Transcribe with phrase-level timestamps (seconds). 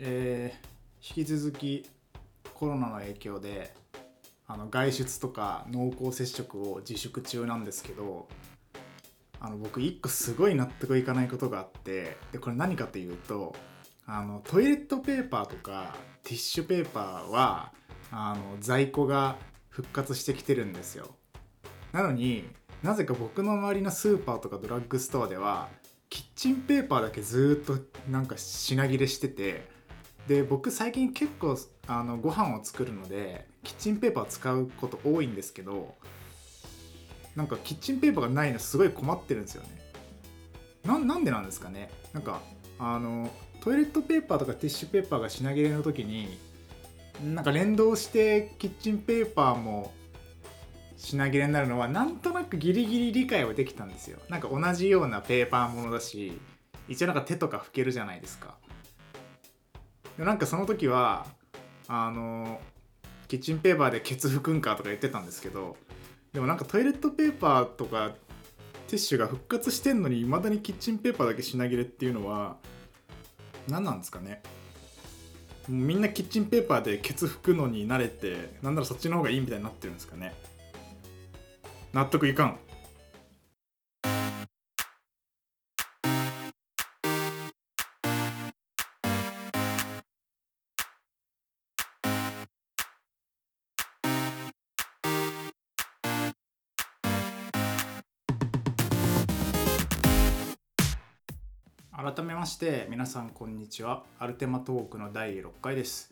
[0.00, 0.70] えー
[1.02, 1.88] 引き続き
[2.52, 3.72] コロナの影響で
[4.46, 8.28] あの外出とか濃厚接触を自粛中なんですけど
[9.40, 13.54] あの僕一個すごい納得いかないことがあってでこれ何かというと
[14.06, 17.72] あのトイレットペーパーとかティッシュペーパーは
[18.10, 19.38] あの在庫が
[19.70, 21.14] 復活してきてるんですよ。
[21.92, 22.44] なのに
[22.82, 25.68] なぜか僕の周りのスーパーとかドラッグストアでは
[26.10, 27.78] キッチンペーパーだけずっと
[28.10, 29.69] なんか品切れしてて
[30.30, 31.58] で僕最近結構
[31.88, 35.96] あのご飯を作るのでキッチンペーパー使うこと多いんですけど
[37.34, 39.68] なんかキッチンペーパーがないのすごい困ってるんですよね。
[40.84, 41.90] ななんでなんですかね。
[42.12, 42.42] なんか
[42.78, 43.28] あの
[43.60, 46.38] トイレットペーパーとかティッシュペーパーが品切れの時に
[47.24, 49.92] なんか連動してキッチンペーパーも
[50.96, 54.20] 品切れになるのはなんとなくギリギリ理解はできたんですよ。
[54.28, 56.38] なんか同じようなペーパーものだし
[56.88, 58.59] 一応なんか手とか拭けるじゃないですか。
[60.18, 61.26] でなんかその時は
[61.88, 62.60] あの
[63.28, 65.76] キッチンペーパーでケツ拭くんかとか言ってたんですけど
[66.32, 68.12] でもなんかトイレットペーパーとか
[68.88, 72.56] ティッシュが復活してんのに未だにキッチンペーパーだけ品切れっていうのは
[73.68, 74.42] 何なんですかね。
[75.68, 80.34] みんなキッチンペーパーでケツ拭くのに慣れてなんならそっちの方がいいみたいになってるんですかね。
[81.92, 82.58] 納得いかん。
[102.02, 104.04] 改めまして皆さんこんにちは。
[104.18, 106.10] アルテマトークの第6回です、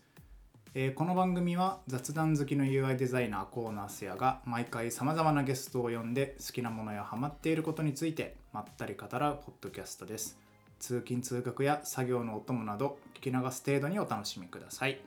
[0.75, 10.37] えーこの番組は雑談好きの UI デザイナーコーナースヤが毎回さまざまなゲストを呼んで好きなものやハマっていることについてまったり語らうポッドキャストです。
[10.79, 15.01] 通勤通学や作業のお供など聞き流す程度にお楽しみください。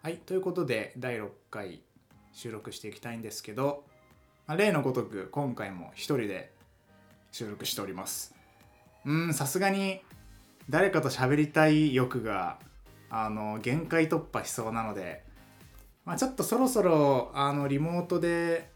[0.00, 1.82] はいということで第6回
[2.32, 3.82] 収録していきたいんですけど、
[4.46, 6.52] まあ例のごとく今回も一人で
[7.32, 8.31] 収録しております。
[9.04, 10.00] うんさすがに
[10.70, 12.58] 誰かと喋りたい欲が
[13.10, 15.24] あの限界突破しそうなので、
[16.04, 18.70] まあ、ちょっとそろそろあのリモートで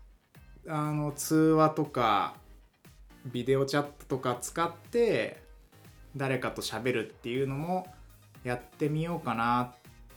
[0.68, 2.34] あの通話とか
[3.24, 5.42] ビデオチャットとか使って
[6.16, 7.86] 誰かと喋るっていうのも
[8.44, 9.74] やってみようかな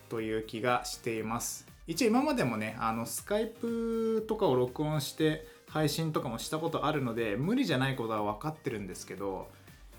[0.09, 1.67] という気がしています。
[1.87, 9.47] 一応今までもねあのスカイプとかを録音して配信とかもしたことあるので無理じゃないことは分かってるんですけど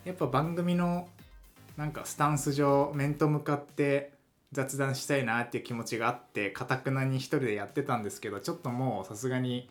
[0.05, 1.09] やっぱ番組の
[1.77, 4.13] なんかスタンス上面と向かって
[4.53, 9.69] 雑談したいなっていう気持ちがあってかたくなに一人でやってたんですけどちょっともうさすがに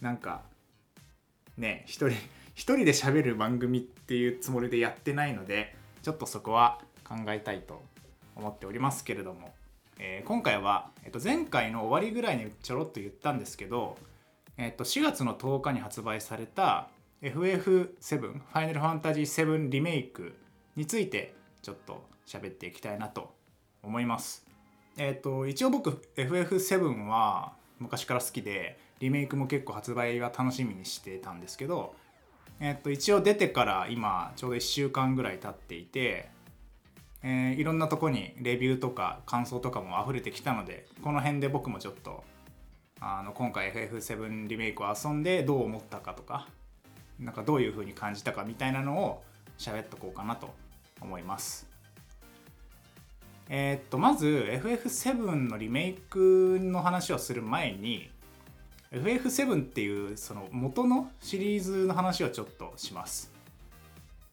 [0.00, 0.42] なんか
[1.56, 2.16] ね一人
[2.54, 7.82] 一人で喋る番組っていうつもりでやってないのでちょっとそこは考えたいと
[8.34, 9.52] 思っておりますけれども、
[9.98, 13.96] えー今回は、えっと、前回の終わりぐらいにちょろっと言ったんですけど、
[14.56, 16.88] えっと、4月の10日に発売された
[17.20, 20.36] FF7 ファイナルファンタジー7リメイク
[20.76, 23.34] についてちょっと喋っていきたいなと
[23.82, 24.46] 思います。
[24.96, 31.96] えっ、と一応僕 FF7 は昔から好きでリメイクも結構発売は楽しみにしてたんですけど、
[32.60, 36.30] えっと一応出てから今ちょうど1週間ぐらい経っていて、
[37.24, 42.22] えーいろんなとこにレビューとか感想とかも溢れてきたのでこの辺で僕もちょっと
[43.00, 46.46] あの今回 FF7 リメイクを遊んでどう思ったかとか
[47.18, 49.22] なんかどういう風に感じたかみたいなのを
[49.58, 50.54] 喋っとこうかなと
[51.00, 51.68] 思います。
[53.50, 58.10] えーっとまず FF7 のリメイクの話をする前に
[58.92, 63.32] FF7 っていうその元のシリーズの話をちょっとします。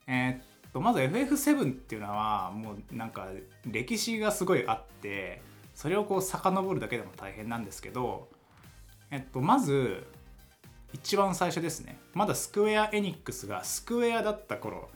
[0.08, 3.30] えーっとまず FF7 っていうのはもうなんか
[3.66, 5.42] 歴史がすごいあって
[5.74, 8.28] それをこう遡るだけでも大変なんですけど
[9.12, 10.06] えっとまず
[10.96, 11.98] 一番最初ですね。
[12.14, 14.90] まだスクウェア・エニックスがスクウェアだった頃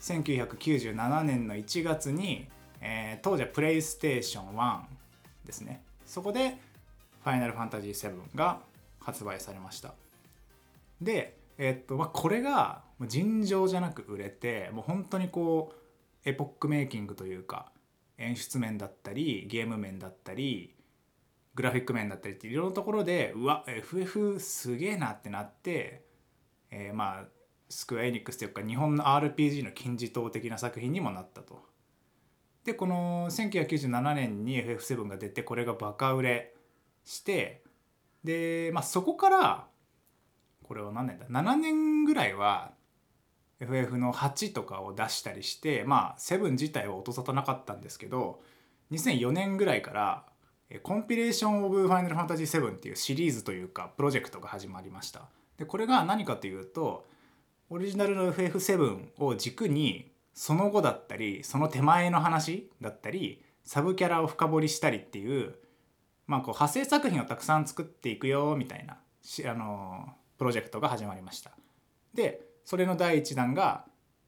[0.00, 2.46] 1997年の1月に、
[2.82, 4.80] えー当時はプレイステーション1
[5.46, 5.82] ですね。
[6.04, 6.58] そこで
[7.24, 8.60] 「ファイナルファンタジー7」が
[9.00, 9.94] 発売されました。
[11.00, 17.72] で、えーっとまあ、これが尋常じゃなく売れてもう本当にこうエポックメイキングというか
[18.18, 20.75] 演出面だったりゲーム面だったり
[21.56, 26.04] グラフィック面だったりっていろんなところでうわ FF すげえなってなって、
[26.70, 27.24] えーまあ
[27.68, 31.64] スクエア・エニックスというか日本の RPG の金字塔的な作品にもなったと。
[32.64, 36.54] でこの1997年に FF7 が出てこれがバカ売れ
[37.04, 37.62] して
[38.24, 39.66] で、まあ、そこから
[40.64, 42.72] これは何年だ？7年ぐらいは
[43.60, 48.40] FF の8とかを出したりしてまあ7自体は音沙汰なかったんですけど
[48.90, 50.26] 2004年ぐらいから
[50.82, 55.22] コンピレーション・オブ・ファイナル・ファンタジー7っていうシリーズというかプロジェクトが始まりました。
[55.58, 57.06] でこれが何かというと
[57.70, 65.54] オリジナルの FF7 を軸にその後だったりその手前の話だったりサブキャラを深掘りしたりっていう
[66.26, 68.98] まあこう派生作品をたくさん作っていくよみたいな
[69.50, 71.52] あのプロジェクトが始まりました。
[72.14, 73.84] でそれの第1弾が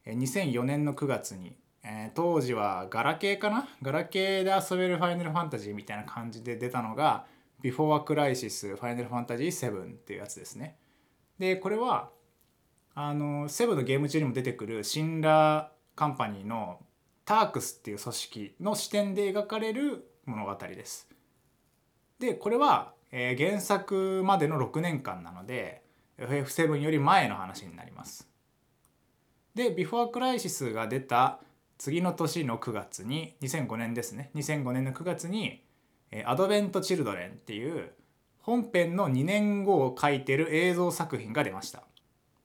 [0.07, 3.69] 2004年の9月に、えー、当時はガラケーかな？
[3.83, 7.27] ガラケーで遊べるファイナルファンタジーみたいな感じで出たのが
[7.63, 10.77] Before a Crisis ファイナルファンタジー7っていうやつですね
[11.39, 12.11] でこれは
[12.95, 16.81] あのセブンのゲーム中にも出てくるシンラーカンパニーの
[17.25, 21.09] タークスっていう組織の視点で描かれる物語です。
[22.19, 25.83] でこれは、えー、原作までの6年間なので
[26.19, 28.29] FF7 より前の話になります。
[29.55, 31.41] で「Before Crisis が出た
[31.79, 34.31] 次の年の9月に2005年ですね。
[34.35, 35.65] 2005年の9月に
[36.27, 37.93] 「アドベント・チルドレン」っていう
[38.41, 41.85] 本編の2年後を書いてる映像作品が出ました。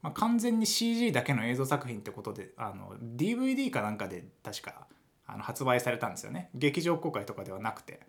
[0.02, 4.88] まあ、完全に CG だけの映像作品ってことであの DVD かなんかで確か
[5.26, 6.50] あの発売されたんですよね。
[6.54, 8.02] 劇場公開とかではなくて。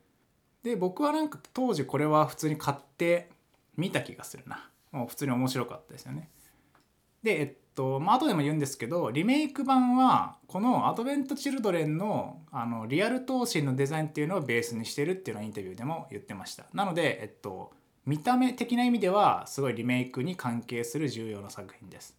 [0.62, 3.30] で僕はなんか当時これは普通に買って
[3.76, 4.70] 見た気がするな。
[4.92, 6.30] もう普通に面白かったですよね。
[7.22, 17.72] でえっとまあ後でも言うんですけどリメイク版はこのアドベント・チルドレンのあのリアル闘神のデザインっていうのをベースにしてるっていうのはインタビューでも言ってましたなのでえっと
[18.06, 22.16] 見た目的な意味ではすごいリメイクに関係する重要な作品です。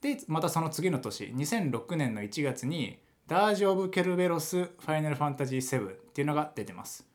[0.00, 7.06] でまたその次の年2006年の1月に「ダージ・オブ・ケルベロス・ファイナル・ファンタジー7」っていうのが出てます。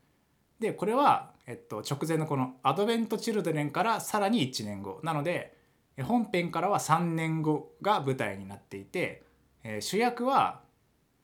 [0.59, 5.58] でこれは、えっと、直前のこの「アドベント・チルドレン」からさらに1年後なので
[6.03, 9.23] 本編からは3年後が舞台になっていて、
[9.63, 10.61] えー、主役は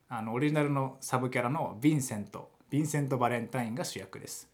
[0.09, 4.49] あのオリジナルのサブキャラのヴィンセントヴィンセント・バレンタインが主役です。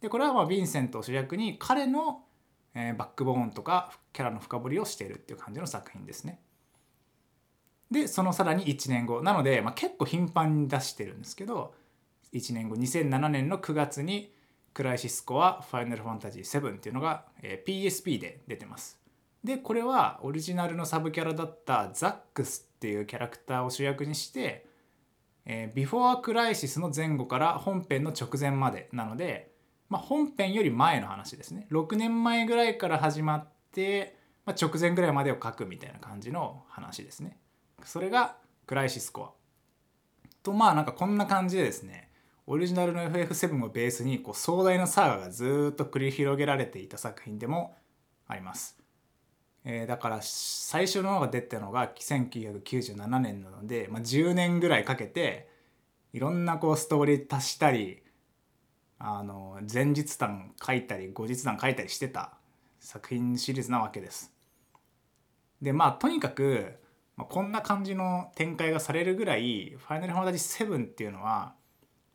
[0.00, 2.24] でこれはまあヴィンセントを主役に彼の、
[2.74, 6.40] えー、バックボーンとかキャラの深掘りをしているっていう感じの作品ですね。
[7.90, 11.74] でそのさらに1年後なので、まあ、結構頻繁に出してるんですけど
[12.32, 14.32] 1年後2007年の9月に
[14.72, 19.01] クライシスコアファイナルファンタジー7っていうのが、えー、PSP で出てます。
[19.44, 24.66] でこれはオリジナルのサブキャラだったザックスっていうキャラクターを主役にして、
[25.44, 29.52] えー、ビフォークライシスの前後から本編の直前までなので
[29.92, 31.66] まあ、本編より前の話ですね。
[31.70, 34.16] 6年前ぐらいから始まって、
[34.46, 37.36] まあ、直前ぐらいまでを書くみたいな感じの話ですね。
[37.84, 38.36] それが
[38.66, 39.30] クライシスコア。
[40.42, 42.10] とまあなんかこんな感じでですね
[42.46, 47.76] オリジナルの FF7 をベースにこう壮大なサーガがずっと繰り広げられていた作品でも
[48.26, 48.81] あります、
[49.64, 55.48] えー、だから最初の方が出たのが1997年なので、まあ、10年ぐらいかけて
[56.12, 58.02] いろんなこうストーリー足したり
[58.98, 62.34] あの前日談書いたり後日談書いたりしてた
[62.80, 64.32] 作品シリーズなわけです。
[65.60, 66.74] でまあとにかく、
[67.16, 71.54] まあ、こんな感じの展開がされるぐらい「ファイナルファンタジー7」っていうのは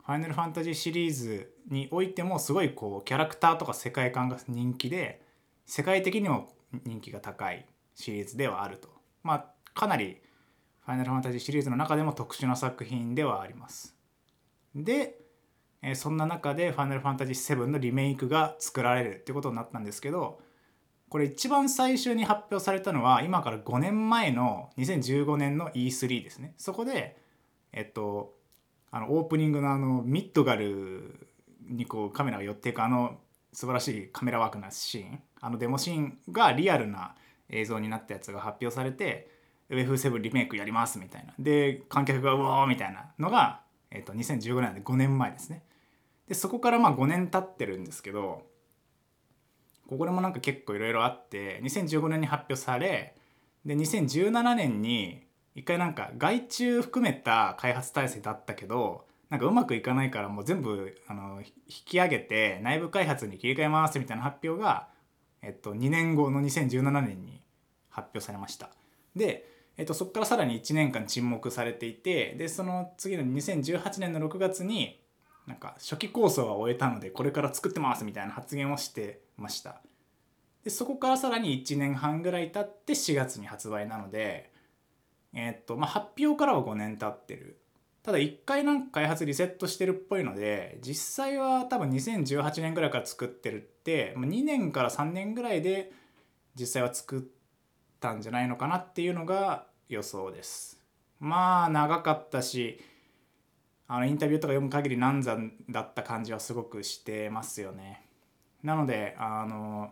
[0.06, 5.22] ファイナルファンタジーシリーズにおいてもすごいこうキャラクターとか世界観が人気で
[5.66, 6.54] 世界的にも
[6.86, 7.66] 人気が高い
[7.96, 8.90] シリーズではあると。
[9.24, 10.22] まあかなり
[10.86, 13.96] ファイナルファンタジーシリーズの中でも特殊な作品ではあります。
[14.76, 15.20] で
[15.82, 20.42] えそんな中で「ファイナルファンタジー7」のリメイクが作られるってことになったんですけど
[21.10, 27.18] これ一番最初に発表されたのは今から5年前の2015年の E3 ですねそこで
[27.72, 28.36] えっと
[28.92, 31.28] あのオープニングのあのミッドガル
[31.62, 33.20] にこうカメラが寄っていくあの
[33.54, 37.16] 素晴らしいカメラワークなシーンあのデモシーンがリアルな
[37.50, 39.30] 映像になったやつが発表されて
[39.70, 41.34] UF7 リメイクやりますみたいな。
[41.40, 45.64] で観客がうおーみたいなのが、えっと、2015年で5年前ですね。
[46.28, 48.44] でそこからまあ5年経ってるんですけど
[49.88, 53.16] ここでもなんか結構いろいろあって2015年に発表され
[53.66, 55.26] で2017年に
[55.56, 61.54] 一回なんか外注含めた開発体制だったけどなんかうまくいかないからもう全部あの引
[61.86, 64.88] き上げて内部開発に切り替えますみたいな発表が、
[65.42, 67.42] えっと、2年後の2017年に
[67.90, 68.70] 発表されました。
[69.16, 69.46] で、
[69.78, 75.00] えっと、そこからさらに1年間沈黙されていてでその次の2018年の6月に
[75.46, 79.82] なんか初期構想は終えたのでこれから作ってますみたいな発言をしてました
[80.64, 84.52] でそこからさらに1年半ぐらい経って4月に発売なので
[85.34, 87.57] え、っとまあ発表からは5年経ってる
[88.08, 95.92] ただ1回なんか開発リセットしてるっぽいので実際は多分2018年ぐらいから作ってるって2年から3年ぐらいで
[96.58, 97.22] 実際は作っ
[98.00, 100.80] たんじゃないのかなっていうのが予想です。
[101.20, 102.80] まあ長かったし
[103.90, 108.06] あのインタビューとか読む限り難産だった感じはすごくしてますよね。
[108.64, 109.92] なのであの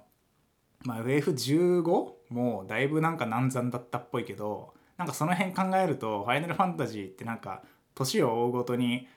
[0.86, 7.62] まあ FF15 もだいぶなんか難産だったっぽいけどなんかその辺考えると「ファイナルファンタジー」ってなんか
[7.96, 9.08] 年を追うごとに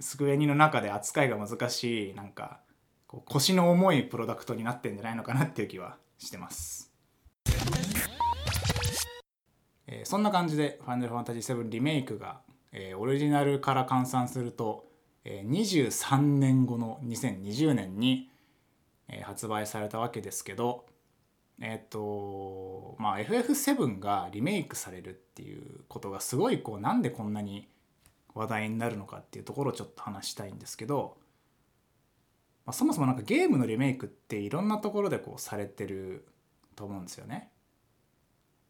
[0.00, 2.60] スクエニの中で扱いが難しいなんか
[3.06, 6.92] こう腰の重いプロダクトになってんじゃないのかなっていう気はしてます。
[9.88, 12.40] えー、そんな感じで「ファイナルファンタジー7リメイクが、
[12.72, 14.88] えー、オリジナルから換算すると、
[15.24, 18.28] えー、23年後の2020年に、
[19.08, 20.86] えー、発売されたわけですけど
[21.60, 27.68] えっ、ー、とまあ FF7 がリメイクされるっていうことがすごいこうなんでこんなに
[28.36, 31.16] 話題になるのかっていうところをちょっと話したいんですけど、
[32.66, 36.28] まあ、そもそもなんかゲームのリメイクっていろんなところでこうされてる
[36.76, 37.50] と思うんですよね。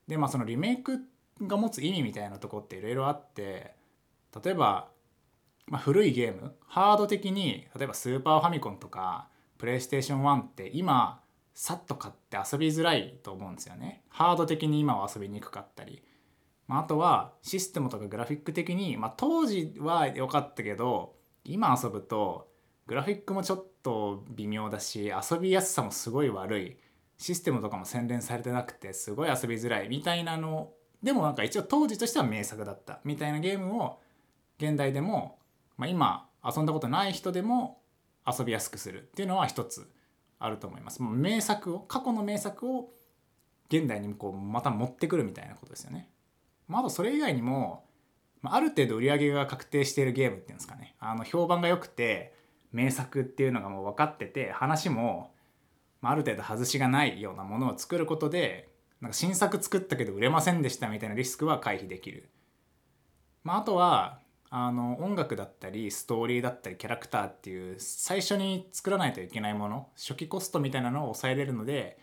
[0.06, 1.00] でまあそのリメイク
[1.42, 3.74] が持つ意味みたいなとこっていろいろあって
[4.42, 4.88] 例えば、
[5.66, 11.20] まあ、古いゲームハード的に例えばスーパーファミコンとかプレイステーション1って今
[11.54, 14.04] さっと買って遊びづらいと思うんですよね。
[14.10, 16.04] ハード的に今は遊びにくかったり。
[16.68, 22.48] まあ、あとはシステムとかグラフィック的に、まあ、当時は良かったけど今遊ぶと
[22.86, 26.76] グラフィックもちょっと微妙だし遊びやすさもすごい悪い
[27.18, 34.00] システムとかも洗練されてなくてすごい遊びづらいみたいなのでもなんか一応当時としては名作だったみたいなゲームを
[34.58, 35.38] 現代でも、
[35.76, 37.80] まあ、今遊んだことない人でも
[38.26, 39.90] 遊びやすくするっていうのは一つ
[40.38, 41.00] あると思います。
[41.02, 42.90] もう名作を過去の名作を
[43.68, 46.10] 現代にこうまた持ってくるみたいなことですよね。
[46.68, 47.84] まあ、あとそれ以外にも、
[48.42, 52.34] まあ、ある程度売り上げが確定しているゲームっていうんですかねあの評判が良くて
[52.72, 55.34] 名作っていうのがもう分かってて話も、
[56.00, 58.68] まあ、ある程度外しがないようなものを作ることで
[59.00, 62.30] なんか新作作ったけど売れませんでしたみたいなリスクは回避できる。
[63.44, 64.20] まあ、あとは
[64.50, 71.98] あの音楽だったりストーリーだったりキャラクターっていう最初に作らないといけないもの初期コストみたいなのを抑えれるので、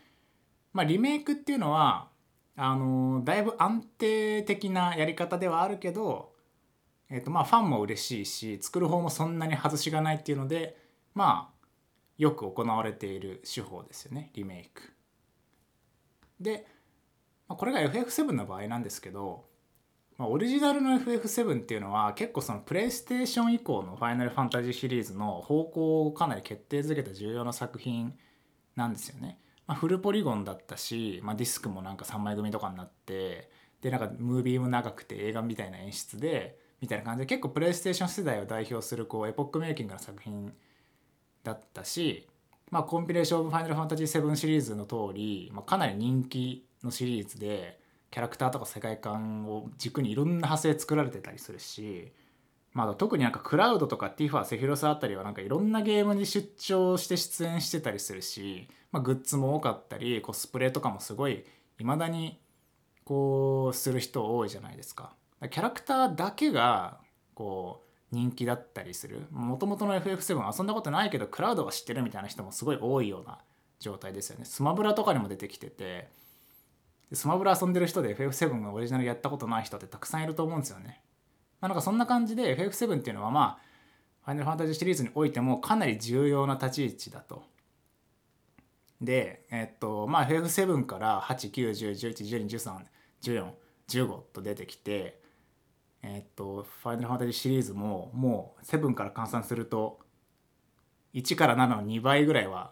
[0.72, 2.10] まあ、リメイクっていうのは
[2.55, 6.33] あのだいぶ安定的なやり方ではあるけど、
[7.10, 10.77] えーとまあ、ファンも嬉しいし作る方もそんなに外しがないっていうので
[11.15, 11.67] まあ
[12.17, 14.93] よく行われている手法ですよねリメイク。
[16.39, 16.67] で
[17.48, 19.45] まあこれが FF7 の場合なんですけど、
[20.17, 28.15] まあ、オリジナルの FF7 っていうのは結構そのプレイステーション以降の「ファイナルファンタジー」シリーズの方向をかなり決定づけた重要な作品
[28.75, 29.39] なんですよね。
[29.67, 33.50] まあ、フルポリゴンだったし、まあ、ディスクもなんか3枚組とかになって
[33.82, 40.53] でなんかムービーも長くて映画みたいな演出でみたいな感じで結構プレイステーション世代を代表するこうエポックメイキングな作品
[41.43, 42.27] だったし、
[42.72, 47.79] まあ、 Compilation of Final Fantasy 7シリーズの通り、まあ、かなり人気のシリーズで
[48.12, 52.12] キャラクターとか世界観を軸にいろんな派生作られてたりするし
[52.74, 61.43] まあ、特になんかクラウドとかティファセフィロスあたりはなんかいろんなゲームに出張して出演してたりするし、まあ、グッズも多かったりコスプレとかもすごい
[61.79, 62.39] いまだに
[63.03, 65.13] こうする人多いじゃないですか。
[65.50, 67.00] キャラクターだけが
[67.33, 73.39] こう人気だったりするもともとの FF7 遊んだことないけどクラウドは知ってるみたいな人もすごい多いような
[73.79, 74.45] 状態ですよね。
[74.45, 76.07] スマブラとかにも出てきてて
[77.12, 81.01] スマブラ遊んでる人で FF7 のオリジナルやったことない人ってたくさんいると思うんですよね。
[81.59, 83.73] まあ、なんかそんな感じで FF7 っていうのはまあ
[84.23, 87.43] ファイナルファンタジーシリーズにおいてもかなり重要な立ち位置だと。
[89.03, 95.22] で、えっとまあ、FF7 から891011112131415と出てきて、
[96.01, 100.00] えっとファイナルファンタジーシリーズももう7から換算すると
[101.13, 102.72] 1から7の2倍ぐらいは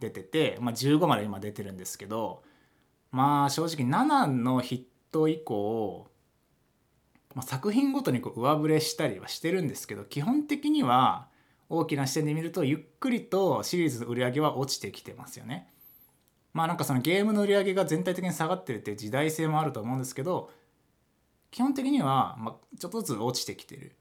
[0.00, 2.42] 出てて、まあ、15まで今出てるんですけど
[3.12, 6.08] まあ正直7のヒット以降
[7.36, 11.28] まあ、作品ごとにこう上振れしたりはしてるんですけど基本的には
[11.68, 15.68] 大きな視点で見るとゆっくりとシリーズの売り上げは落ちてきてますよね。
[16.52, 20.50] まあなんかそのゲームの売り上げが全体的に下がってるっていう時代性もあると思うんですけど
[21.50, 23.96] 基本的にはまちょっとずつ落ちてきてる。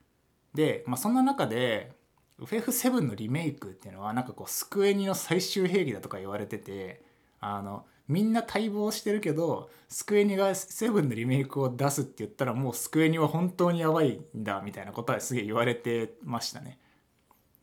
[0.54, 1.92] で、まあ、そんな中で
[2.40, 7.02] FF7 のリメイクっていうのはなんかこうスクエニの最終兵器だとか言われてて
[7.40, 16.80] あのみんな待望してるけどスクエニがセブンのリメイクを出すって言ったらもうスクエニは本当にやばいんだみたいなことはすげえ言われてましたね。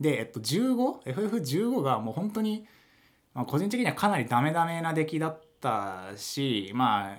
[0.03, 2.67] で、えっと、15FF15 がもう本当に、
[3.35, 7.17] まあ、個人的にはかなりダメダメな出来だったしまあ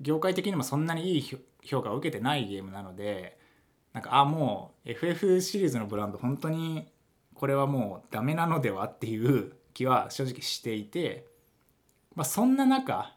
[0.00, 3.38] 業界的にもそんなにいい評価を受けてないゲームなので
[3.92, 6.88] なんかあもう FF シリーズのブランド本当に
[7.34, 11.30] これはもうダメなのではっていう気は正直していて
[12.16, 13.14] まあ、そんな中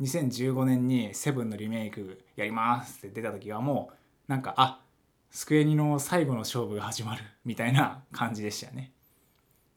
[0.00, 3.90] 2015年に「セブンのリメイクやりますって出た時はも
[4.28, 4.84] うなんかあ
[5.30, 8.92] スクエニの最後の勝負が始まるみたいな感じでしたよね。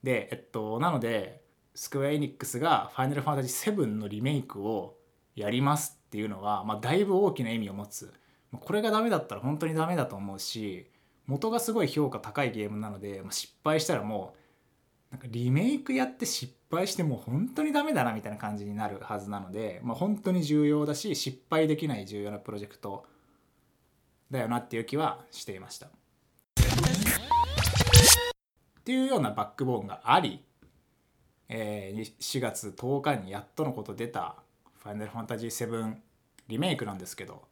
[0.03, 1.43] でえっとなので
[1.75, 4.97] スクエア・エニックスが「ファイナルファンタジー7」のリメイクを
[5.35, 8.13] やりますっていうのは、まあ、だいぶ大きな意味を持つ
[8.59, 10.89] これがダメだったら本当にダメだと思うし
[11.27, 14.35] 元がすごい評価高いゲームなので、まあ、失敗したらも
[15.11, 23.05] うなんかリメイクやって失敗してもう本当にダメだなみたいな感じになるはずなので、まあ、本当に重要だし失敗できない重要なプロジェクト
[24.31, 25.87] だよなっていう気はしていました。
[25.87, 25.89] っ
[28.83, 30.43] ていうようなバックボーンがあり、
[31.47, 34.35] えー、4月10日にやっとのこと出た
[34.81, 35.95] 「ファイナルファンタジー7」
[36.47, 37.43] リメイクなんですけど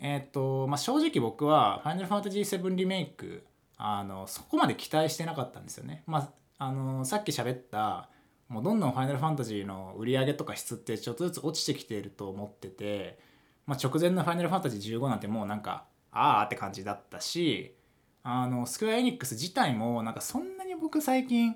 [0.00, 3.44] えっ、とまあ正直僕は「ファイナルファンタジー7」リメイク
[3.76, 6.02] あのそこまで期待してなかったんですよね。
[6.06, 8.08] まああのさっき喋った
[8.48, 13.18] もうどんどん「ファイナルファンタジー」の売り上げとか質ってちょっとずつ落ちてきていると思ってて、
[13.68, 17.76] まあ、直前の「ファイナルファンタジー15」なんてもうなんかああって感じだったし
[18.22, 21.54] あのスクエア・エニックス自体もなんかそんなに僕最近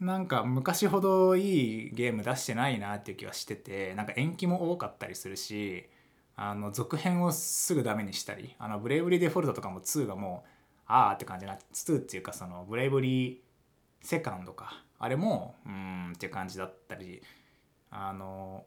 [0.00, 5.86] なんか昔ほどいいゲーム出してないなっていう気はしててなんか延期も多かったりするし
[6.34, 10.50] あの続編をすぐダメにしたりあのブレイブリーデフォルトとかも2がもう
[10.86, 13.38] ああって感じな2っていうかそのブレイブリー
[14.00, 14.82] セカンドか。
[14.98, 17.22] あれもうんっていう感じだったり
[17.90, 18.64] あの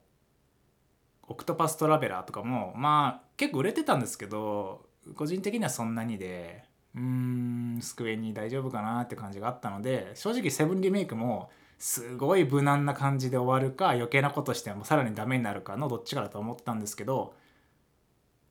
[1.30, 6.64] オクトパストラベラーとかもまあ結構売れてたんですけど個人的にはそんなにで
[6.96, 17.36] うーんスクエニ大丈夫かなって感じがあったので正直セブンリメイクもすごい無難な感じで終わるか余計なことしてもさらにダメになるかのどっちかだと思ったんですけど、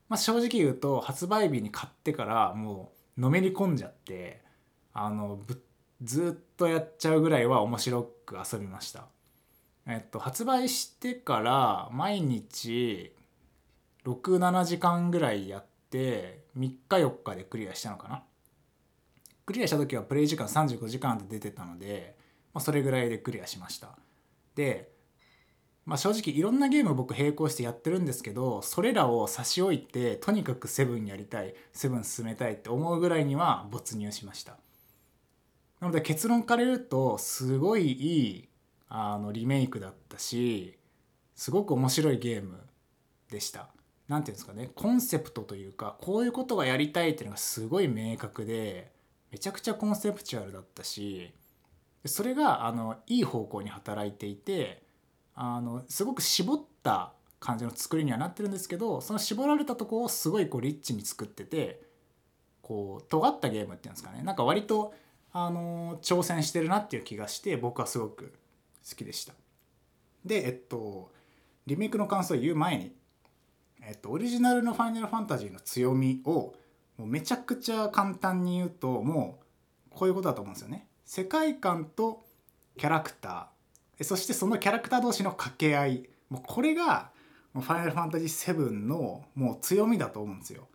[0.08, 4.40] まあ、正直言うと発売日に買ってからもうのめり込んじゃって
[4.94, 5.40] あの
[6.02, 9.06] ずっとやっちゃうぐらいは面白く遊びました。
[9.88, 13.14] えっと、発売してから毎日
[14.04, 18.22] 67時間ぐらいやって3日4日でクリアしたのかな。
[19.46, 22.16] クリアした時はプレイ時間35時間で出てたので、
[22.52, 23.96] まあ、それぐらいでクリアしました。
[24.54, 24.90] で、
[25.86, 34.58] まあ、正直いろんなゲーム僕並行してやってるんですけどそれらを差し置いてとにかくセブンやりたいセブン進めたいって思うぐらいには没入しました。
[35.80, 38.48] なので結論から言うとすごいいい
[38.88, 40.78] あのリメイクだったし
[41.34, 42.58] すごく面白いゲーム
[43.30, 43.68] でした。
[44.08, 44.70] 何ていうんですかね。
[44.74, 48.90] コンセプトというかこういうことがやりたいっていうのがすごい明確で
[49.30, 51.32] めちゃくちゃコンセプチュアルだったし
[52.06, 54.82] それがあのいい方向に働いていて
[55.34, 61.82] あのすごく絞った感じの作りにはなってるんですけどその絞られたとこをすごいこうリッチに作ってて
[62.62, 64.22] こう尖ったゲームっていうんですかね。
[64.22, 64.94] なんか割と
[65.32, 68.34] あの挑戦してるなっていう気がして僕はすごく
[68.88, 69.34] 好きでした。
[70.24, 71.12] でえっと
[71.66, 72.98] リメイクの感想を言う前に
[73.82, 76.54] えっと、オリジナルの「ファイナルファンタジー」の強みを
[76.96, 79.40] もうめちゃくちゃ簡単に言うとも
[79.86, 80.88] うこういうことだと思うんですよね。
[81.04, 82.26] 世界観と
[82.76, 87.12] キャラクターそしてそのキャラクター同士の掛け合いもうこれが
[87.54, 90.68] 「ファイナルファンタジー7」のもう強みだと思うんですよ。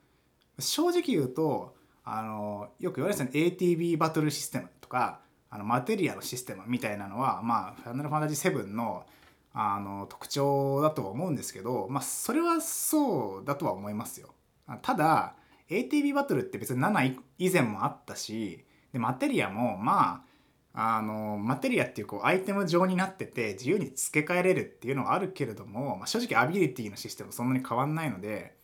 [0.59, 5.21] 正直言うとあのよく言われるんですね ATB バトルシステムとか
[5.53, 9.05] あのマテリアのシステムみたいなのはまあ「ファイナルファンタジー7」の
[9.53, 14.33] あの特徴だとは思うんですけど、まあ、それはそうだとは思いますよ。
[14.81, 15.35] ただ
[15.69, 20.25] ATB バトルって別に7以前もあったしでマテリアもま
[20.73, 28.55] ああのマテリアっていうこうアイテム状になってて自由に付け替えれるっていうのはあるけれども、まあ、正直アビリティのシステムそんなに変わんないので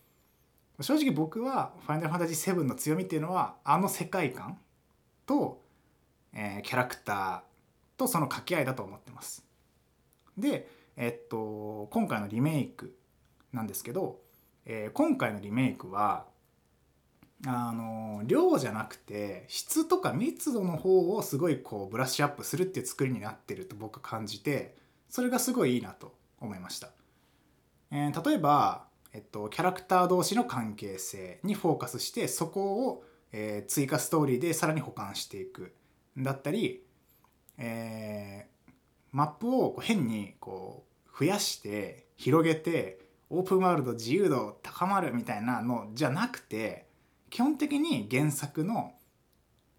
[0.81, 4.57] 正直僕は「ファイナルファンタジー7」の強みっていうのはあの世界観
[5.27, 5.58] と、
[6.33, 7.41] えー、キャラクター
[7.97, 9.45] とその掛け合いだと思ってます。
[10.37, 12.95] でえっと今回のリメイク
[13.51, 14.21] なんですけど、
[14.65, 16.25] えー、今回のリメイクは
[17.47, 24.75] あの量じゃなくて質とか密度の方をすごいこうブラッシュアップするっていう作りになってると僕は感じて
[25.09, 26.89] それがすごいいいなと思いました。
[27.91, 35.73] えー、例えば、えっと、キャラクター同士の関係性にフォーカスしてそこを、えー、追加ストーリーでさらに保管していく
[36.17, 36.83] だったり、
[37.57, 38.71] えー、
[39.11, 46.87] マップを変にこう増やして広げてオープンワールド自由度高まるみたいなのじゃなくて
[47.29, 48.93] 基本的に原作の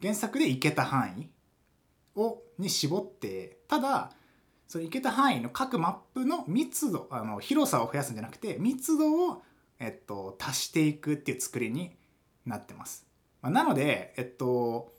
[0.01, 1.31] 原作で行けた範囲
[2.19, 4.13] をに絞ってただ
[4.71, 9.43] その行けた範囲の各マップの密度あの広さを増やすんじゃなくて密度を、
[9.81, 11.97] えっと、足していくっていう作りに
[12.47, 13.05] なってます。
[13.43, 14.93] まあ、なので、えっと、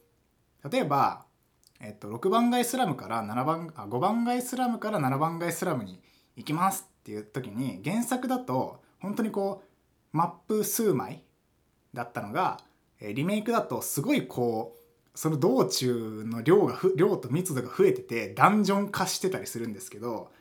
[0.70, 1.26] 例えば、
[1.80, 6.02] えっと、6番街スラムから7番あ5番街スラムから7番街スラムに
[6.36, 9.64] 行きますっていう時に原作だと本当にこ
[10.14, 11.24] うマップ数枚
[11.94, 12.60] だったのが
[13.02, 14.82] リメイクだとすごいこう
[15.18, 20.32] その道中の量が量と密度が増えててダンジョン化してたりするんですけど、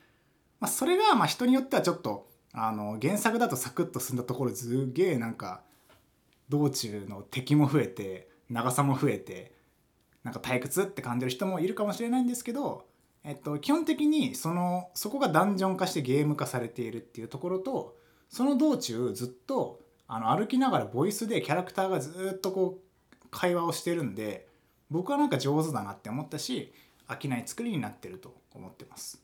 [0.59, 5.61] まあ、それがまあ人によってはちょっとあの原作だとサクッと進んだところすげえなんか
[6.49, 9.53] 道中の敵も増えて長さも増えて
[10.23, 12.85] なんか退屈って感じる人もいるかもしれないんですけど、
[13.23, 17.97] えっと、基本的にそのそこがダンジョン化してゲーム化されているっていうところと
[18.29, 22.79] その道中ずっとあの歩きながらボイスでキャラクターがずっとこ
[23.23, 24.47] う会話をしてるんで
[24.89, 26.73] 僕はなんか上手だなって思ったし
[27.07, 29.21] 飽きない作りになってると思ってます。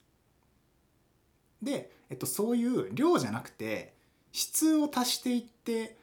[1.62, 3.93] で、えっと、そういう量じゃなくて
[4.31, 5.97] 質を足していって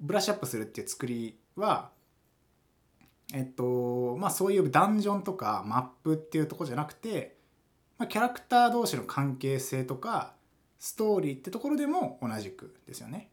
[0.00, 1.90] ブラッシュアップするっていう作りは
[3.34, 7.36] えっとまあそういうダンジョンとかマップっていうとこじゃなくて、
[7.98, 10.34] まあ、キャラクター同士の関係性とか
[10.78, 13.30] ストーリーってところでも同じくですよね。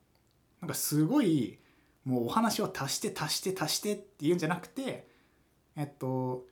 [0.62, 1.60] なんかすごい
[2.04, 5.08] もうお話を足して足して足してっていうんじゃなくて
[5.76, 6.46] えっと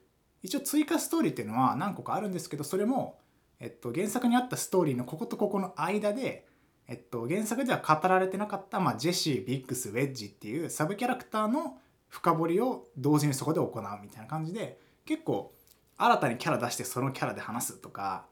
[0.44, 3.18] 一応追加ストーリーっていうのは何個かあるんですけどそれも、
[3.60, 6.46] えっと、原作にあったストーリーのこことここの間で、
[6.86, 11.78] えっと、原作では語られてなかった、まあ、ジェシービッグスウェッジっていうサブキャラクターの
[12.14, 15.52] 深掘りを同時にそこで行うみたいな感じで結構
[15.96, 18.26] 新たにキャラ出してそのキャラで話すとか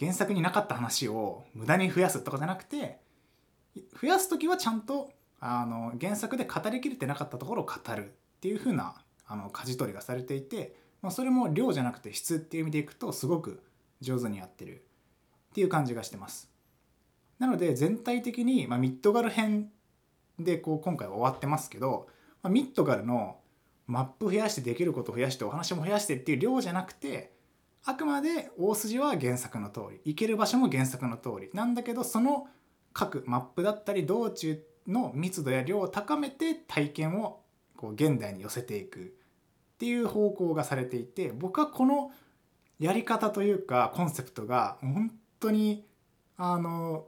[0.00, 2.98] 原作になかった話を無駄に増やすとかじゃなくて
[4.00, 8.96] 増やす時はちゃんとあの原作で語りきれてなかったところを語るっていう風な
[9.28, 13.62] あな舵取りがされていて、まあ、それも量じゃなくて質っていう意味でいくとすごく
[14.00, 14.84] 上手にやってる
[15.50, 16.50] っていう感じがしてます。
[17.38, 19.70] なので全体的に、まあ、ミッドガル編
[20.40, 22.08] でこう今回は終わってますけど
[22.42, 23.38] まあ、ミッドガルの
[23.86, 27.32] マップ増やしてできること増やしてお話も増やしてっていう量じゃなくて
[27.84, 32.46] あくまで大筋は原作の通り行ける場所も原作の通りなんだけどその
[32.92, 37.42] 各マップだったり道中の密度や量を高めて体験を
[37.76, 39.02] こう現代に寄せていくっ
[39.78, 42.12] ていう方向がされていて僕はこの
[42.78, 45.86] やり方というかコンセプトが本当に
[46.36, 47.06] あの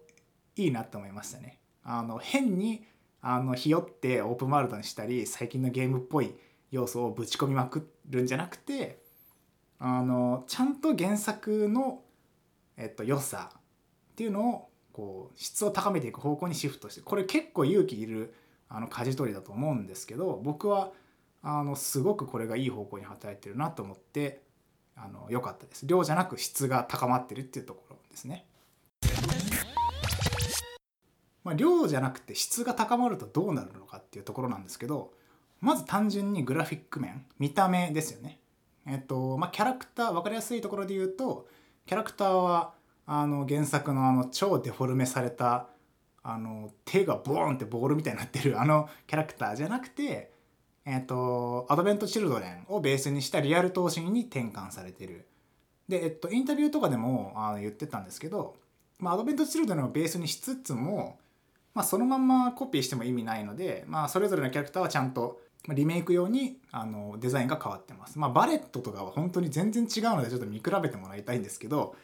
[0.57, 1.59] いいなと思いましたね。
[1.85, 2.87] あの変に
[3.23, 6.35] あのひよってオープンワールドにしたり最近のゲームっぽい
[6.73, 9.01] 要素をぶち込みまくるんじゃなくて
[9.79, 12.03] あのちゃんと原作の、
[12.77, 18.35] えっと、良さっていうのをこう質を高めていく方向にシフトしてこれ結構勇気いる
[18.69, 20.93] あの舵取りだと思うんですけど僕は
[21.43, 24.43] あのすごくこれがいい方向に働いてるなと思って
[24.97, 28.47] あの良かったです量じゃなく質が高まってるっていうところですね。
[31.45, 35.13] まあ、量じゃなくて質が高まるとどうなるのかっていうところなんですけど
[35.61, 38.41] まず単純にグラフィック面見た目ですよね。
[38.85, 41.47] えっとまあ、キャラクター分かりやすいところで言うと
[41.87, 42.75] キャラクターは
[43.07, 45.69] あの原作のあの超デフォルメされた
[46.23, 50.33] あの手がボーンってボールみたいになってるあのキャラクターじゃなくて、
[50.85, 55.27] えっと、アドベント・チルドレンをベースにしたリアル闘神に転換されてる。
[55.89, 58.57] で、えっと、インタビューとかでもあの言ってたんですけど、
[58.99, 61.19] まあ、アドベント・チルドレンをベースにしつつも
[61.75, 68.19] まあ、そのまんまコピーしても意味ないので、まあ、それぞれのキャラクターはちゃんとリメイク用にあのデザインが変わってます。
[68.19, 71.95] まあ、バレットとかは本当に全然違うのでちょっと見比べてもらいたいんですけど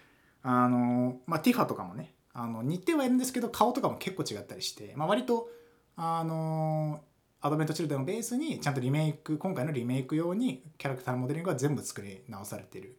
[0.43, 5.49] あの、まあ、ティファとかもねあの似てはいるんですけど顔とかも結構違ったりして、まあ、割と
[5.97, 7.01] あの
[7.41, 12.97] アドベントチルドレンをベースにちゃんとリメイク今回のリメイク用にキャラクターのモデリングは全部作り直されてる。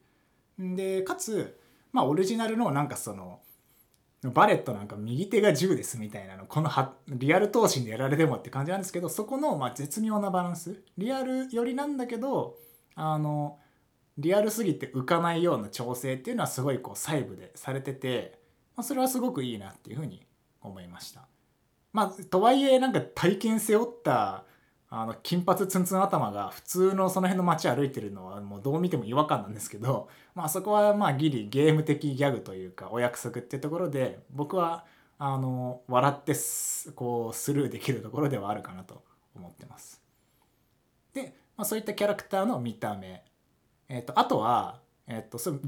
[0.57, 1.57] でかつ
[1.93, 3.39] まあオリジナルのなんかその
[4.23, 6.69] バレットなんか右手が銃ですみたいなのこの
[7.07, 12.57] リアル闘神でやられてもって感じなんですけどそこのまあ絶妙なバランスリアル寄りなんだけど
[12.95, 13.59] あの
[14.17, 18.39] リアルすぎて浮かないような調整っていうのはすごいこう細部でされてて、
[18.75, 20.25] まあ、それはすごくいいなっていうふうに
[20.61, 21.25] 思いました。
[21.93, 24.43] まあ、とはいえなんか体験背負った
[24.91, 34.85] あの金髪ツンツン頭が普通のその辺の街歩いてるのはもうどう見ても違和感なんですけど、 まあ、そこはまあギリゲーム的ギャグというかお約束っていうところで僕は
[35.19, 36.33] あの笑って
[36.95, 39.03] こうスルーできるところではあるかなと
[39.35, 40.01] 思ってます。
[41.13, 43.23] で、まあ、そういったキャラクターの見た目、
[43.89, 45.59] えーと、あとは、えーと、そキ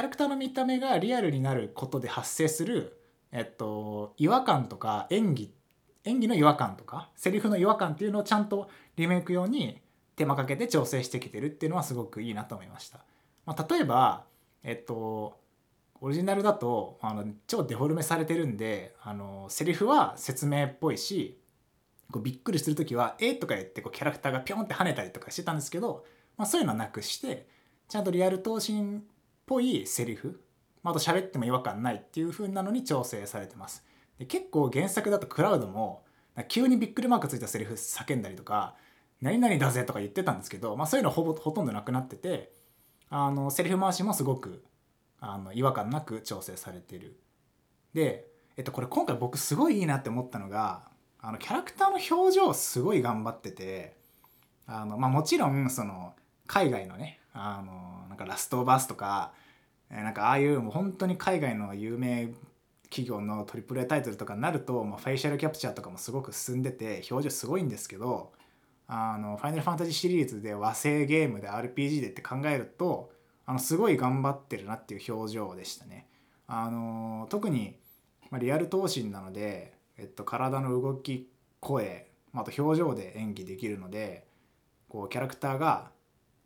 [0.00, 2.96] ャラクターの見た目がリアルになることで発生する、
[3.32, 5.61] えーと違和感とか演技って
[6.04, 9.80] 演技の違和感とかセリフの違和感っていうのをちゃんとリメイク用に
[10.16, 13.04] 手間かけて調整してきてるっていうのはすごくいいなと思いました。
[13.46, 14.24] まあ、例えば
[14.62, 15.40] えっと
[16.00, 21.38] オリジナルだとあの超デフォルメされてるんであのセリフは説明っぽいし
[22.10, 26.04] こうびっくりする時は「えとか言ってこうキャラクターがピョンって跳ねたりとかしてたんですけど、
[26.36, 27.46] まあ、そういうのはなくして
[27.88, 29.00] ちゃんとリアル闘神っ
[29.46, 30.42] ぽいセリフ
[30.82, 33.84] まあ、あと喋っても違和感ないっていう風なのに調整されてます
[34.18, 36.04] で結構原作だとクラウドも
[36.48, 38.74] 急にびっくりマークついたセリフ叫んだりとか
[39.20, 42.52] 「何々だぜ」とか言ってたんですけど、まあ、そういうのほぼほとんどなくなってて
[43.10, 44.64] あのセリフ回しもすごく
[45.20, 47.20] あの違和感なく調整されてる。
[47.94, 50.88] で、えっと、これ今回僕すごいいいなって思ったのが
[51.20, 53.96] あのキャラクターの表情すごい頑張ってて
[54.66, 56.14] あの、まあ、もちろんその
[56.46, 59.32] 海外のねあのなんかラストバースとか
[59.90, 62.30] なんかああいうもう本当に海外の有名
[62.92, 68.32] 企業の AAA タイトルとかになると、まあ、ファイシャルキャプチャーとかもすごく進んでて表情すごいんですけど
[68.86, 73.10] あのファイナルファンタジーシリーズで和製ゲームで RPG でって考えると
[73.46, 76.06] あのすごい頑張ってるなっていう表情でしたね。
[76.46, 77.78] あの特に、
[78.30, 84.26] まあ、リアル闘神なので、えっと、体の動き声、まあ、あと表情で演技できるので
[84.88, 85.90] こうキャラクターが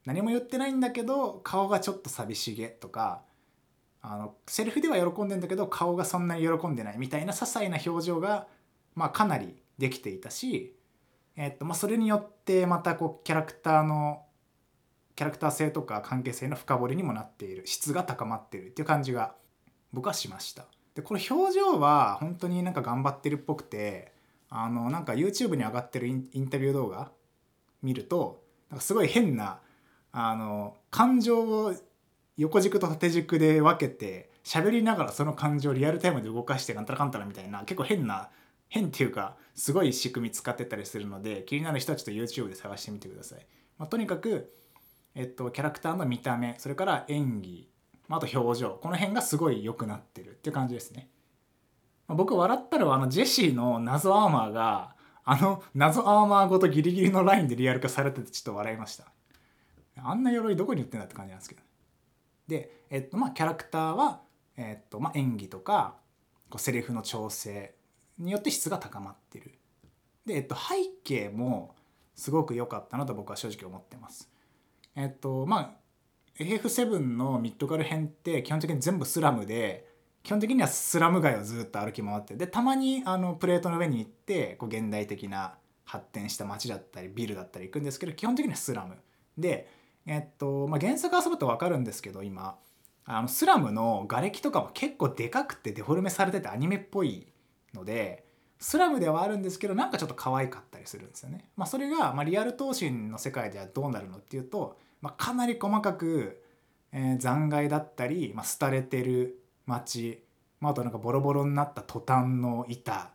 [0.05, 3.23] 何も言ってないんだけど顔がちょっと寂しげとか
[4.09, 8.47] あのセリフでは喜んでんだけど顔がそんなに喜んでないみたいな些細な表情が、
[8.95, 10.77] まあ、かなりできていたし、
[11.35, 14.23] えっとまあ、それによってまたこうキャラクターの
[15.17, 19.35] キャラクター性とか関係性の深掘りにもなっている質が高まってるっていう感じが
[19.93, 20.67] 僕はしました。
[20.95, 24.13] でこれ表情は本当になんか頑張ってるっぽくて
[24.49, 27.11] あのなんか YouTube に上がってるインタビュー動画
[27.83, 29.59] 見るとなんかすごい変な
[30.13, 31.75] あの感情を
[32.37, 38.29] 横軸と縦軸で分けて喋りながらその感情をリアルタイムで動かしてなんたらかんたらみたいな結構変な
[38.69, 43.47] 変っていうかすごい仕組み使ってたりするので気になる人はちょっと YouTube で探してみてください。
[43.79, 44.53] まあ、とにかく
[45.19, 47.67] えっと、キャラクターの見た目それから演技
[48.11, 51.09] あと表情この辺がすごい良くなってるっていう感じですね。
[52.07, 54.95] ま僕笑ったのはあのジェシーの謎アーマーが
[55.25, 59.07] あの謎アーマーごとギリギリのラインでリアル化されててちょっと笑いました。
[60.05, 61.63] あんな鎧どこに売ってんだって感じなんですけど。
[62.49, 64.21] で、えっとまあ、キャラクターは、
[64.57, 65.97] えっとまあ、演技とか
[66.49, 67.75] こうセリフの調整
[68.19, 69.59] によって質が高まってる。
[70.25, 71.75] で、えっと、背景も
[72.15, 74.31] すごく良かったなと僕は正直思ってます。
[74.95, 75.87] えっとまあ
[76.39, 79.89] FF7 のミッドガル編って基本的に全部スラムで
[80.23, 85.55] 基本的にはスラム街をずっと歩き回ってでたまにあのプレートの上に行ってこう現代的な
[85.85, 88.97] 発展した街だったりビルだったり行くんですけど基本的にはスラム
[89.39, 89.69] で
[90.07, 92.57] えっと、まあ、原作遊ぶと分かるんですけど今
[93.05, 97.27] あのスラムの瓦礫とかも結構でかくてデフォルメされててアニメっぽい
[97.75, 98.25] ので
[98.59, 101.51] スラムではあるんですけどなんかちょっと可愛かったりするんですよね。
[101.57, 106.43] まあ、それが、まあ、リアル闘神の世界ではどうなるのっていうとまあ、かなり細かく、
[106.93, 110.25] えー、残骸だったり、まあ、廃れてる街、
[110.61, 113.13] まあ、あとなんかボロボロになったトタンの板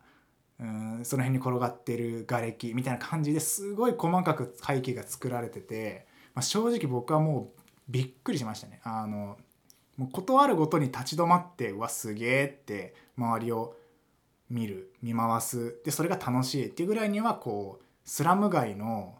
[0.60, 8.80] うんその辺に転がってる瓦礫みたいな感じですごい細かく背景が作られてて、まあ、正直僕はもうびっくりしましたね。
[8.84, 9.36] あの
[9.96, 13.76] もう事あるごとに立ち止まってうわすげえって周りを
[14.48, 19.18] 見る見回すでそれが楽しいっていうぐらいにはこうスラム街の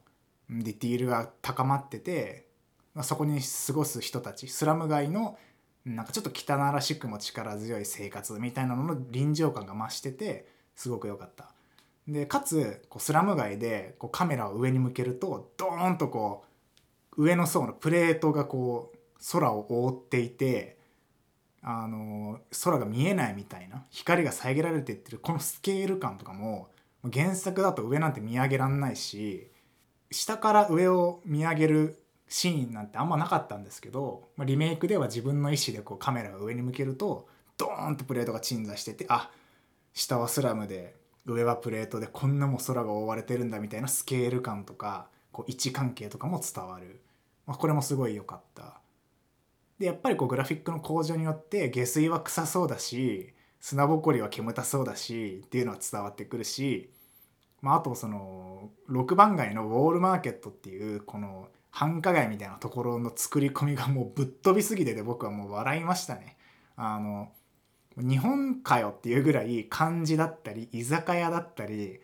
[0.48, 2.46] ディティールが高まってて
[3.02, 5.38] そこに過ごす人たちスラム街の
[5.84, 11.52] なんかちょっと汚らしくも力強い生活みたいなのの臨場感が増しててすごく良かった。
[12.06, 16.51] でかつこうスラム街でこうカメラを上に向けるとドーンとこう
[17.16, 18.98] 上の層のプレートがこう
[19.32, 20.78] 空を覆っていて
[21.62, 26.68] あの空が見えないみたいな光が遮られてってるこのスケール感とかも
[27.12, 29.48] 原作だと上なんて見上げらんないし
[30.10, 31.98] 下から上を見上げる
[32.28, 39.30] シーンなんてあんまなかったんですけど、まあ、リメイクでは自分の意思でこうカメラが上に向けるとドーンとプレートが鎮座しててあ
[39.92, 40.94] 下はスラムで
[41.26, 47.02] 上はプレートでこんなも空が覆われてるんだみたいなスケール感とかこう位置関係とかも伝わる、
[47.46, 48.80] まあ、これもすごい良かった。
[49.78, 56.90] でやっぱりこうグラフィックの向上によって下水は臭そうだし砂ぼこりは煙たそうだしっていうのは伝わってくるし、
[57.62, 66.36] まあ、あとその6番街のウォールマーケットっていうこの繁華街みたいなところの作り込みがもうぶっ飛びすぎてて僕はもう笑いましたね。
[66.76, 67.32] あの
[67.96, 72.00] 日本かよっていうぐらい漢字だったり居酒屋だったり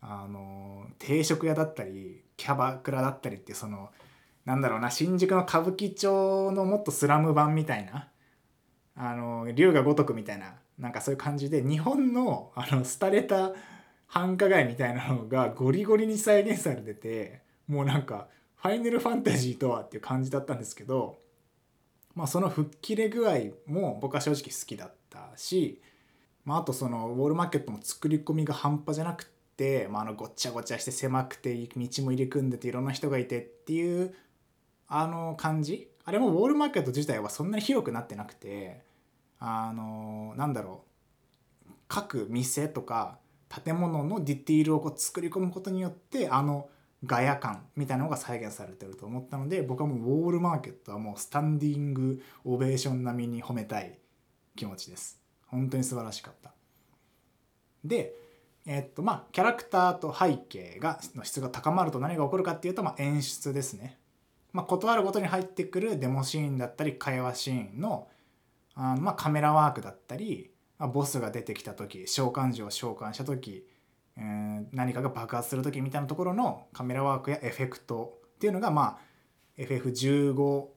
[0.00, 3.90] あの定食屋だったりキャバクラだったりってその
[4.46, 8.08] なんだろうな新宿の歌舞伎町のもっとスラム版みたいな
[8.96, 13.52] あの龍が如くみたいななんかそういう感じで日本のあの廃れた
[14.06, 21.18] 繁華街みたいなのがゴリゴリに再現されててもうなんかファイナルファンタジーとはっていう感じだったんですけど、
[22.14, 23.34] まあ、その吹っ切れ具合
[23.66, 25.82] も僕は正直好きだったし、
[26.44, 29.37] まあ、あとそのウォールマーケットも作り込みが半端じゃなくて、
[29.90, 34.14] まあ、あのごっちゃごちゃして狭くて道も入り組んでていろんな人がいてっていう
[34.86, 35.88] あの感じ？
[36.04, 38.82] あれもウォールマーケット自体はそんなに広くなってなくて
[39.40, 41.72] あのなんだろう。
[41.88, 43.18] 各店とか
[43.64, 46.68] 建物のディティールをこう作り込むことによってあの
[47.04, 53.98] ガヤ感みたいなのが再現されてると思ったので僕はもうウォールマーケットはもうスタンディングオベーション並みに褒めたい
[54.54, 55.18] 気持ちです。
[55.46, 56.52] 本当に素晴らしかった。
[57.84, 58.14] で
[58.70, 63.98] えっとまあキャラクターと背景がの質が高まると何が起こるかっていうと、まあ、演出ですね。
[64.52, 68.08] まあ、断るごとに入ってくるデモシーンだったり会話シーンの
[68.74, 73.66] あの、まあ、カメラワークだったり、まあ、ボスが出てきた時召喚獣を召喚した時、
[74.18, 80.74] えー、何かが爆発する時みたいなところのカメラワークやエフェクトっていうのが、まあ、FF15 を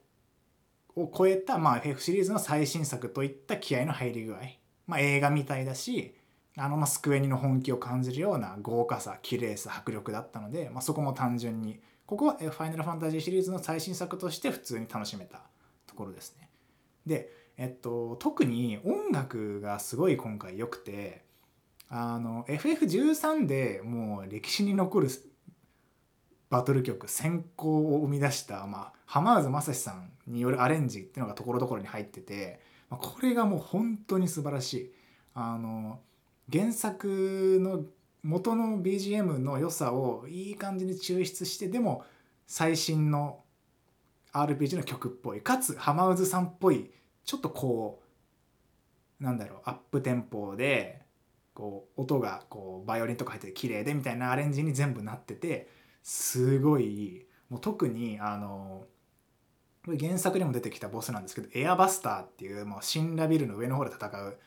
[0.96, 4.40] 超えた、まあ、FF シリーズの最新作といった気合の入り具合、
[4.88, 6.16] まあ、映画みたいだし
[6.58, 15.42] あのまあスクエニの本気を感じるような豪華さ綺麗さ迫力だったので、まあ、そこも単純にここはファイナルファンタジーシリーズの最新作として普通に楽しめた
[15.88, 16.50] ところですね。
[17.06, 21.24] で、えっと、特に音楽がすごい今回良くて
[21.88, 25.10] あの FF13 でもう歴史に残る
[26.50, 32.60] バトル曲先行を生み出した、まあ、浜渦正史さんによるアレンジっていうのがところどころに入ってて、
[32.90, 34.94] まあ、これがもう本当に素晴らしい。
[35.34, 36.02] あの
[36.52, 37.86] 原作の
[38.24, 42.04] 元の BGM の良さをいい感じに抽出してでも
[42.46, 43.44] 最新の
[44.34, 46.92] RPG の曲っぽいかつ浜渦さんっぽい
[47.26, 48.02] ちょっとこ
[49.20, 51.02] うなんだろうアップテンポで
[51.54, 55.70] こう音がこうバイオリンとか入ってて綺麗でみたいなアレンジに全部なってて
[56.04, 58.86] すごいもう特にあの
[60.00, 64.38] 原作にも出てきたボスなんですけどエアバスターっていうもうシンラビルの上の方で戦う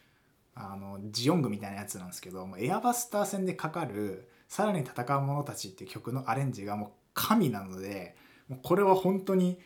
[0.55, 8.17] あのジオングみたいなやつなんですけどもエアバスター戦でかかる「さらに戦う者たち」っていう曲のアレンジがもう神なので
[8.49, 9.59] もうこれは本当に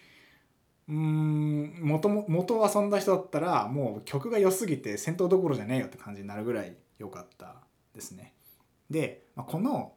[0.88, 7.57] うん元も元を遊んだ人だったらもう曲が良すぎて戦闘どころじゃねえよって感じになるぐらい良かった
[7.94, 8.33] ですね。
[8.88, 9.92] で、まあ、この、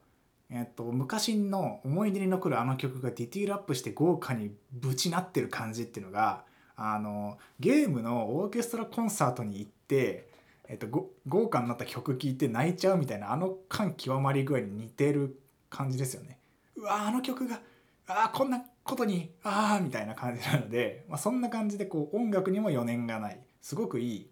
[0.49, 6.43] えっと、昔の思い出に残るあの曲がディティールアップして豪華にぶちなってる感じっていうのが
[6.75, 10.30] あのゲームのオーケストラコンサートに行って
[10.71, 10.87] えっと、
[11.27, 15.37] 豪華になった曲聴いて泣いちゃうみたいなあの感極まり具合に似てる
[15.69, 16.39] 感じですよね。
[16.77, 17.59] うわあの曲が
[18.07, 24.29] ああこんなことにああみたいな感じなので、 まあ、そんな感じでこう音楽にも余念がないすごくいい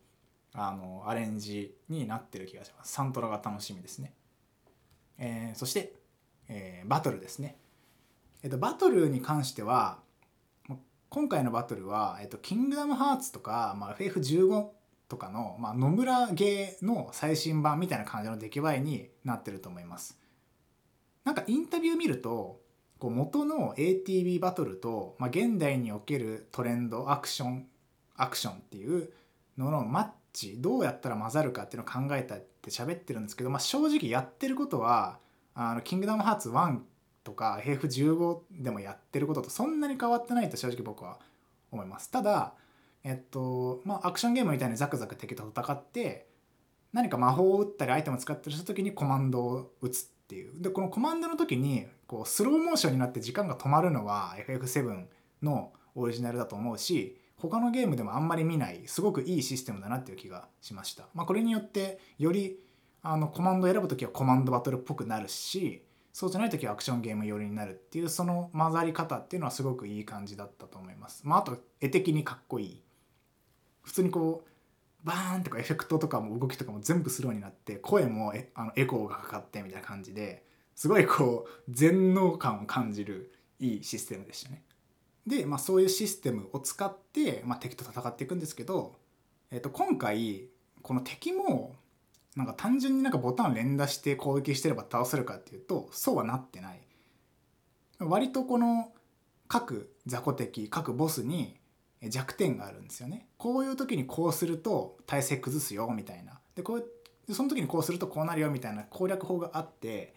[0.53, 2.93] あのアレンジになってる気がします。
[2.93, 4.13] サントラが楽しみですね、
[5.17, 5.93] えー、そして、
[6.47, 7.57] えー、バトルですね、
[8.43, 9.99] えっと、バトルに関しては
[11.09, 14.78] 今回のバトルは、えっと、キングダムハーツとか、まあ、FF15
[15.09, 20.17] とかの、まあ、野村芸の最新版みたいな感じの出来栄えになってると思います。
[21.25, 22.61] なんかインタビュー見ると
[22.99, 27.67] こう元の ATB バトルと、まあ、現代におけるトレンドアクション
[28.15, 29.09] アクションっていう
[29.57, 35.19] ののマッチどうやったら混ざるかっていうのを考えたって喋ってるんですけど、まあ、正直やってることは
[35.55, 36.79] あのキングダムハーツ1
[37.23, 41.19] とか FF15 でもやってることとそんなに変わってないと正直僕は
[41.71, 42.09] 思います。
[42.09, 42.53] ただ
[43.03, 46.27] えっとまあアクションゲームみたいにザクザク敵と戦って
[46.93, 50.61] 何か魔法を打ったりアイテムを使ったりした時にコマンドを打つっていう。
[50.61, 55.05] でこのコマンドの時にこうスローモーションになって時間が止まるのは FF7
[55.43, 62.59] のオリジナルだと思うし他のゲームでもあんまり見ないすごくいいシステムだなっていう気がしました、まあ、これによってより
[63.01, 71.21] あのコマンドを選ぶ時はコマンドバトルっぽくなるしそうじゃない時はアクションゲーム寄りになるっていうその混ざり方っていうのはすごくいい感じだったと思います。
[71.23, 72.83] まああと絵的にかっこいい。
[73.83, 74.49] 普通にこう
[75.03, 80.43] バーンとかエフェクトとかも動きとかも全部スローになって声もえあのエコーがかかってみたいな感じで
[80.75, 84.63] すごいこう全能感を感じるいいシステムでしたね。
[85.27, 88.95] で、まあ、そういうシステムを使って、まあ、敵と戦っていくんですけど、
[89.51, 90.47] えー、と今回
[90.81, 91.75] この敵も
[92.35, 96.81] なんか単純になんかボタン連打して攻撃してれば倒せるかっていうとそうはなってない。
[97.99, 98.93] 割とこの
[99.47, 101.59] 各雑魚敵各ボスに
[102.01, 103.27] 弱点があるんですよね。
[103.39, 106.39] こういう時にこうすると体勢崩すよみたいな。
[106.55, 110.13] でこうその時にこうするとこうなるよみたいな攻略法があって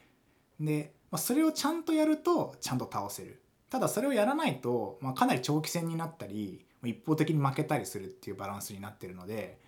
[0.59, 3.41] で、まあ、それをちゃんとやるとちゃんと倒せる。
[3.71, 9.59] ただそれをやらないと、まあ、かなり長期戦になったり一方的に負けたりするっていうバランスになってるので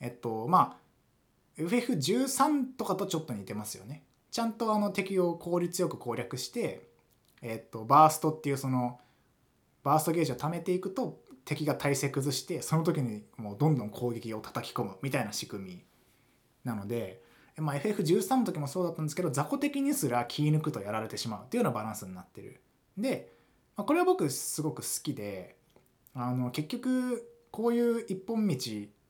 [0.00, 4.04] えっとまあ FF13 とかとちょっと似てますよね。
[4.30, 6.88] ちゃんとあの敵を効率よく攻略して、
[7.40, 9.00] えっと、バーストっていうその
[9.82, 11.18] バーストゲージを貯めていくと
[11.48, 15.84] 敵が体勢崩してその時にもうどんどん攻撃を叩き込むみたいな仕組み
[16.62, 17.22] なので、
[17.56, 22.60] まあ、FF13 の時もそうだったんですけど雑魚敵にすら気抜くとやられてしまうっていうようなバランスになってる。
[22.98, 23.32] で、
[23.78, 25.56] まあ、これは僕すごく好きで
[26.12, 28.54] あの結局こういう一本道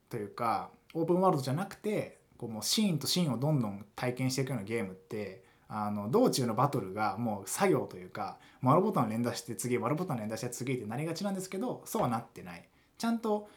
[0.08, 12.66] というかオープンワールドじゃなくてこうもうシーンとシーンをどんどん体験していくようなゲームってあの道中のバトルがもう作業というか丸ボタン連打して次丸ボタン連打して次ってなりがちなんですけどそうはなってない。
[12.96, 13.48] ちゃんと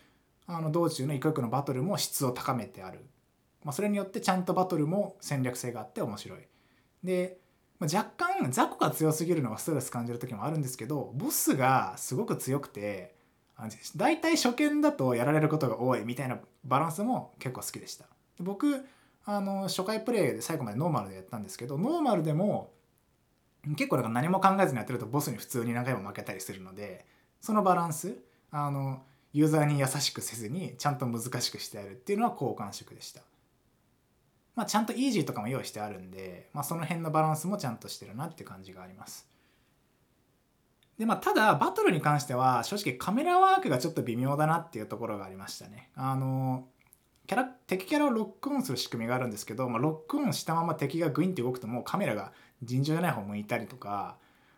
[0.46, 3.00] あの道中の一個一個のバトルも質を高めてある、
[3.64, 6.40] まあ、それによってちゃんとバトルも戦略性があって面白い。
[7.04, 7.38] で、
[7.80, 13.16] まあ、若干雑魚が強すぎるのがストレス感じる時もあるんですけどボスがすごく強くて
[13.96, 18.06] 大体初見だとやられることが多いみたいなバランスも結構好きでした。
[18.40, 18.86] 僕
[19.26, 22.72] あの初回プレイで最後までノーマルでやったんですけどノーマルでも
[23.76, 27.06] 結構なんか何も考えずにやってるとボスに普通に何回も負けたりするので
[27.40, 28.18] そのバランス
[28.52, 29.04] あの
[29.34, 33.22] ユーザーに優しくせずにちゃんと難しくしてやるっていうのは好感触でした。
[34.56, 39.28] まあ、ちゃんとイージーとかも用意してあるんで、まあ、その辺のバランスもちゃんとしてるなって感じがあります。
[40.98, 45.90] でまあ、ただバトルに関しては正直カメラワークがちょっと微妙だなっていうところがありましたね。
[45.96, 46.68] あの
[47.32, 54.18] キャラ敵キャラをロックオンする仕組みがあるんですけど、まあ、ロックオンしたまま敵がグインって動くともうカメラが尋常じゃない方向いたりとか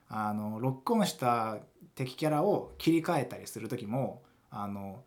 [0.09, 1.57] あのロックオンした
[1.93, 5.03] 敵キャラを切り替えたりする時もあの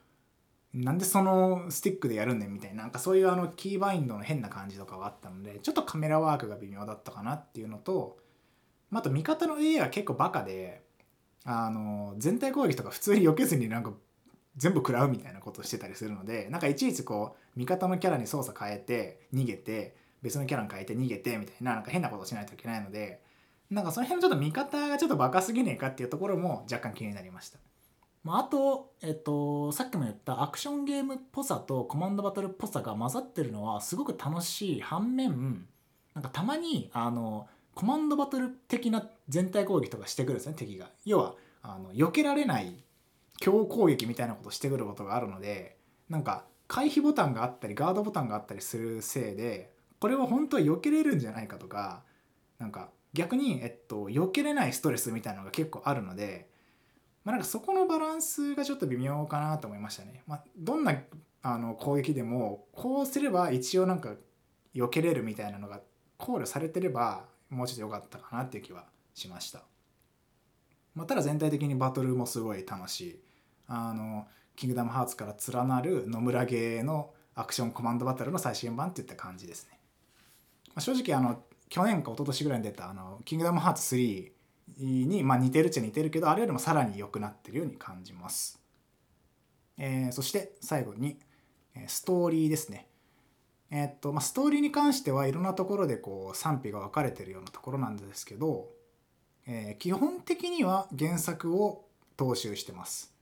[0.74, 8.16] なんでそのスティックでやるんねんみたいななんかそういうあのキーバインドの変な感じとかがあったのでちょっとカメラワークが微妙だったかなっていうのと
[8.92, 10.82] あと味方の AI は結構バカで
[11.44, 13.92] あの全体攻撃とか普通に避けずになんか
[14.56, 23.20] 全部食らうみたいなことをしてたりするのでなんかいちいちこう味方のキャラに操作変えて逃げて別のキャラに変えて逃げてみたいななんか変なことをしないといけないので
[23.70, 27.58] なんかその辺のちょっと味方がちょっとバカすぎねえかっていうところも若干気になりました。
[28.22, 35.64] まあ、あと、えっと、さっきも言ったアクションゲームっぽさとコマンドバトルっぽさが混ざってるのはすごく楽しい反面
[36.12, 40.90] なんかたまにあのコマンドバトル的な全体攻撃とかしてくるんですね敵が。
[41.04, 42.74] 要はあの避けられない
[43.40, 45.76] 強攻撃みたいなことしてくることがあるので
[46.08, 52.02] なんか回避ボタンがあったりガードボタンがあったりするせいでこれは本当は避けれるんじゃないかとか
[52.58, 56.48] なんか逆に、えっと、避けれないストレスみたいなのが結構あるので
[57.26, 60.22] まあ、なんかそこのバランスがちょっと微妙かなと思いましたね。
[60.28, 60.94] まあ、どんな
[61.42, 64.14] あの攻撃でもこうすれば一応なんか
[64.76, 65.80] 避けれるみたいなのが
[66.18, 69.64] 考慮されてればもうちょっと良かったかなっていう気はしました。
[70.94, 73.20] まあ、ただ全体的にバトルもすごい楽しい。
[73.68, 79.78] あのキングダムハーツから連なる野村ゲーのアクションコマンドバトルの最新版っていった感じですね。
[80.68, 84.30] まあ、正直あの去年か一昨年ぐらいに出たあのキングダムハーツ3
[84.78, 88.60] に、まあ、似てるっちゃ似てるけどあれよりもさらに良くなってるように感じます。
[89.78, 91.18] えー、そして最後に
[91.86, 92.88] ストーリーですね。
[93.70, 98.68] え、っとまあ、ストーリーに関してはいろんなところでこう賛否が分かれてるようなところなんですけど、
[99.46, 101.84] えー、基本的には原作を
[102.16, 103.15] 踏襲してます。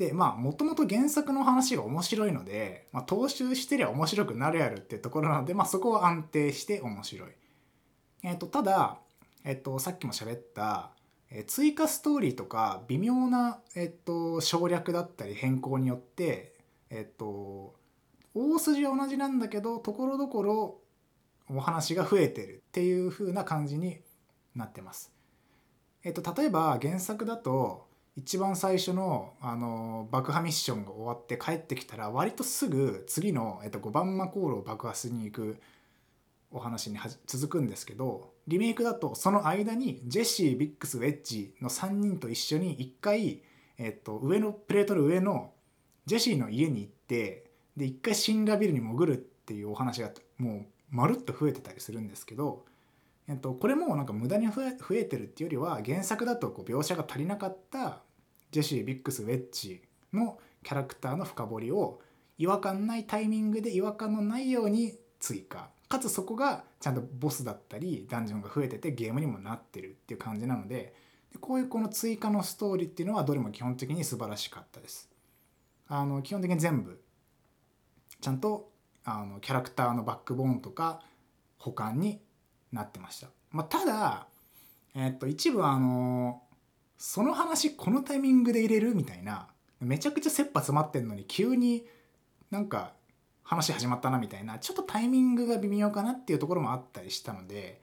[0.00, 7.30] でまあもともと原作の話が面白いので、まあ、踏襲してりゃ面白くなるやるってところなので、まあ、そこは安定して面白い。
[8.24, 8.98] えー、とただ
[9.44, 10.90] えっと、さっきも喋った、
[11.30, 16.54] え追加ストーリーとか微妙な、えっと、省略だったり変更によって、
[16.90, 17.74] えっと、
[18.34, 20.80] 大筋は同じなんだけどところどころ
[21.48, 24.00] お話が増えてるっていう風な感じに
[24.56, 25.12] なってます。
[26.02, 27.86] えっと、例えば原作だと
[28.16, 35.60] 一番最初のあの爆破ミッションが終わって帰ってきたら割とすぐ次の、えっと、5番マコールを爆破しに行く
[36.50, 43.42] お話に続くんですけどリメイクだとその間にジェシービックスウェッジの3人と一緒に1回、
[43.78, 45.52] えっと、上のプレートの上の
[46.06, 47.44] ジェシーの家に行って
[47.76, 52.64] で1回シンラビルに潜るっていうお話がもうまるっと増えてたりするんですけど、
[53.30, 58.02] えっと、これもなんか無駄に増えてるっていうよりは原作だとこう描写が足りなかった
[58.50, 62.00] ジェシービックスウェッジのキャラクターの深掘りを
[62.38, 70.92] 違和感ないタイミングで違和感のないように追加かつそこがちゃんとボスだったりダンジョンが増えててゲームにもなってるっていう感じなので
[71.38, 75.08] こういうこの追加のストーリーっていうのはどれも基本的に素晴らしかったです。
[75.86, 77.00] あの基本的に全部
[78.20, 78.72] ちゃんと
[79.04, 81.00] あのキャラクターのバックボーンとか
[81.58, 82.20] 保管に
[82.72, 83.28] なってました。
[83.50, 84.26] まあ、ただ、
[84.94, 86.42] えっと一部あの
[86.98, 89.48] その話このタイミングで入れるみたいな
[89.80, 91.86] めちゃくちゃ切羽詰まってんのに急に
[92.50, 92.92] なんか
[93.42, 97.80] 話始まったなみたいなちょっとタイミングが微妙かなっていうところもあったりしたので、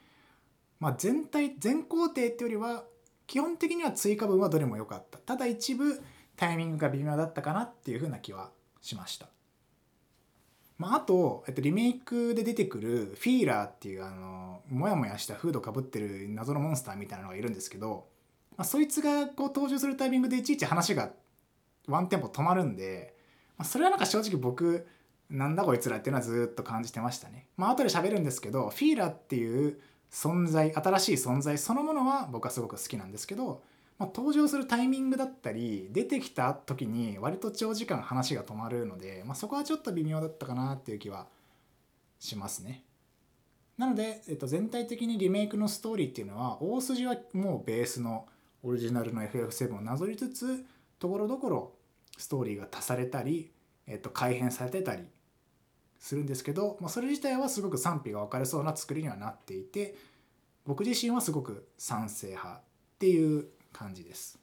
[0.79, 2.83] まあ、全体全工程っていうよりは
[3.25, 5.99] 基本的には追加分はどれも良かったただ一部
[6.35, 9.27] タイミングが微妙だったかなっていうふうな気はしました。
[10.78, 18.07] まあ、あと、えっと、リメイクで出てくるフィーラーっていうあのモヤモヤしたフードかぶってる謎のモンスターみたいなのがいるんですけど、
[18.57, 21.11] まあ、そいつがこう登場するタイミングでいちいち話が
[21.88, 23.15] ワンテンポ止まるんで、
[23.57, 24.86] まあ、それはなんか正直僕
[25.30, 27.47] なんだこいつらっていうのはずっと感じてましたね。
[27.57, 29.80] まあ後で喋るんですけどフィーラーっていう
[30.11, 33.61] 存在新しい存在そのものは僕はすごく好きなんですけど、
[33.99, 41.27] まあ、登場するタイミングだったり出てきた時に割と長時間話が止まるので、まあ、そこはちょっと微妙だったかなっていう気は
[42.19, 42.83] しますね。
[43.77, 48.27] なので、えっと、全体的にリメイクのストーリーっていうのは大筋はもうベースの
[48.63, 50.65] オリジナルの FF7 をなぞりつつ
[50.99, 51.73] ところどころ
[52.17, 53.51] ストーリーが足されたり、
[53.85, 55.03] えっと、改変されてたり
[55.99, 59.95] するんですけど、まあ、それ自体はすごく賛否が分かれそうな作りにはなっていて
[60.65, 62.61] 僕自身はすごく賛成派っ
[62.99, 63.45] ていう
[63.78, 64.39] 感じです。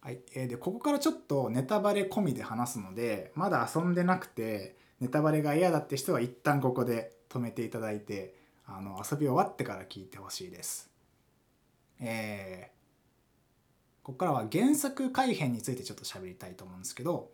[0.00, 8.34] はい、えー、でここからちょっとネタバレ込みで話すのでまだ遊んでなくてネタバレが嫌だって人は一旦ここで止めていただいて
[8.66, 10.90] あの遊び終わってから聞いてほしいです。
[12.00, 17.30] えー、ここからは原作改編についてちょっと喋りたいと思うんですけど、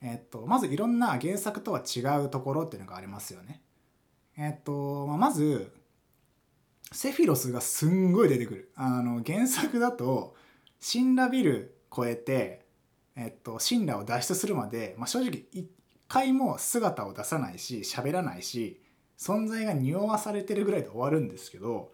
[0.00, 3.62] えっと、まずいろんな原作とは違うところっていうのがありますよね。
[4.36, 5.72] えっとま、まず
[6.92, 8.72] セフィロスがすんごい出てくる。
[8.74, 10.34] あの原作だと
[10.80, 12.66] シンラビル超えて、
[13.16, 15.68] えっと、シンラを脱出するまで、まあ、正直一
[16.08, 18.80] 回も姿を出さないし喋らないし
[19.18, 21.92] 存在が匂わされてるぐらいで終わるんですけど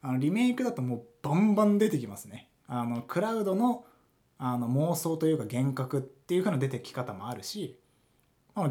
[0.00, 2.48] あのリメイクだともうバンバン出てきますね。
[2.66, 3.84] あのクラウドの
[4.40, 7.80] あの妄想というか幻覚っていう風な出てき方もあるし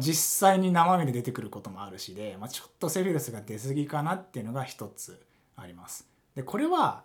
[0.00, 5.20] 実際に生身で出てくることもあるしで、まあ、ちょっとセフィロスが出過ぎかなっていうのが一つ
[5.60, 6.08] あります。
[6.34, 7.04] でこれは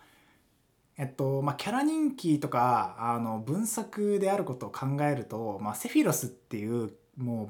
[0.95, 7.49] えっとまあ、キャラ人気とかあの分作であることを考えると、まあ、セフィロスっていうも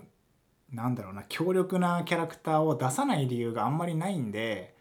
[0.71, 4.73] うなんだろうな強力なキャラクターを出さない理由があんまりないんで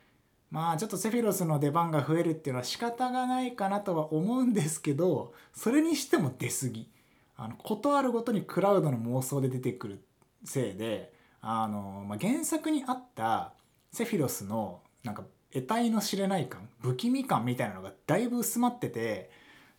[0.51, 6.89] まあちょっとセフィロスの出番が増えるっていうのは仕方がないかなとは思うんですけどそれにしても出過ぎ
[7.37, 10.05] あの事あるごとにクラウドの妄想で出てくる
[10.45, 13.55] せいであの、まあ、原作にあった
[13.91, 19.31] セフィロスのなんか得体の知れない感不気味感みたいなのがだいぶ薄まってて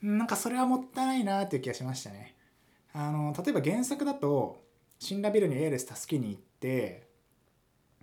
[0.02, 2.36] なんかそれはもったいないなっていう気がしましたね。
[2.94, 4.62] あの例えば原作だと
[5.00, 7.08] シンラビルにエーレス助けに行って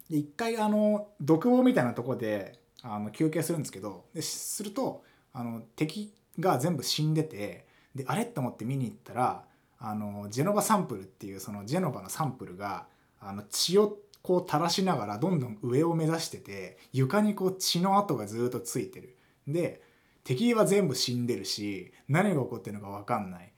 [0.09, 9.45] で一回あの独房みたいなとこであの休憩するんですけどでするとあの敵が全部死んでてであれと思って見に行ったら
[9.79, 12.87] あのジェノバサンプルっていうそのジェノバのサンプルが
[13.21, 19.17] あの血をこう垂らしながらどんどん上を目指してて床にこう血の跡がずっとついてる。
[19.47, 19.83] で
[20.23, 23.53] 敵は全部死んでるし何が起こってるのか分かんない。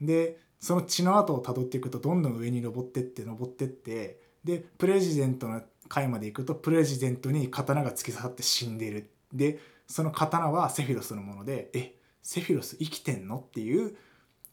[0.00, 9.10] でその血の跡をたどっていくとどんどん上に登ってって登ってってでプレジデントの階まで行くとプレジデントに刀が突き刺さって死んでる。
[9.32, 13.38] でその刀はセフィロスのものでえセフィロス生きてんの？
[13.38, 13.96] っていう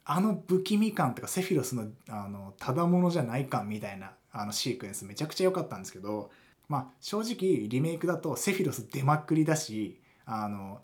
[0.05, 6.29] あの不気味感とかセフィロスのあのただものじゃない感みたいなあのシークエンスめちゃくちゃ良かったんですけど、
[6.67, 10.81] まあ、正直リメイクだとセフィロス出まくりだしあの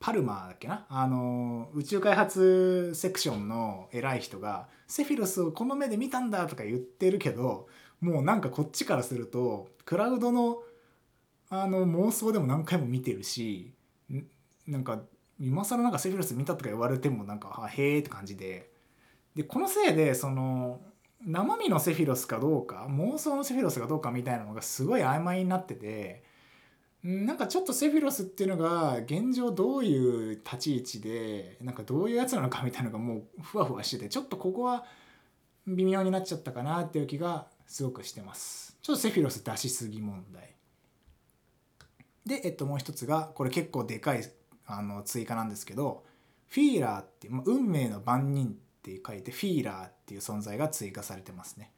[0.00, 0.86] パルマーだっけな？
[0.88, 7.68] あの宇宙開発セクションの偉い人がセフィロスをこの目で見たんだとか言ってるけど
[8.00, 10.62] もうなんかこっちからするとクラウドの
[11.50, 13.72] あの妄想でも何回も見てるし
[14.66, 15.00] なんか
[15.38, 18.70] 今更なんかセフィロス見たとか言われてもなんかへえって感じで。
[19.36, 20.80] でこのせいでその
[21.26, 26.22] 生身のセフィロスかどうか妄想のセフィロスかどうかみたいなのがすごい曖昧になってて
[27.02, 34.84] なんかちょっとセフィロスっていうのが現状どういう立ち位置でなんかどういうやつなのかみたいなのがもうふわふわしててちょっとここは
[35.66, 38.76] 微妙になっちゃったかなっていう気がすごくしてます。
[38.82, 40.54] ちょっとセフィロス出しすぎ問題。
[42.26, 44.22] でえっともう一つがこれ結構でかい
[44.66, 46.04] あの追加なんですけど
[46.48, 48.50] フィーラーって、運命の番人っ
[48.82, 51.70] て書いてフィーラーってていう存在が追加されてますね。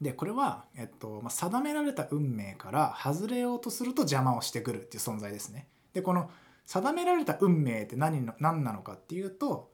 [0.00, 5.66] でこれは、えっとまあ、定められた運命から外れようとすると邪魔をしてくるっていう存在ですね。
[5.92, 6.30] でこの
[6.64, 9.72] 定められた運命って何の何なのかっていうと、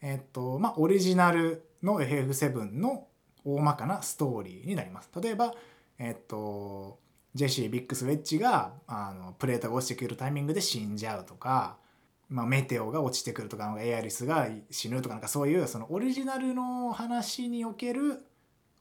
[0.00, 3.08] えっとまあ、オリジナルの FF7 の
[3.44, 5.10] 大まかなストーリーになります。
[5.20, 5.54] 例えば、
[5.98, 6.98] えっと、
[7.34, 11.76] ジェシー・ビックス・ウェッジがあのプレートが落ちてくるタイミングで死んじゃうとか
[12.30, 18.24] まあ、メテオが落ちてくるとかエアリスが死ぬとかなんかそういうそのオリジナルの話における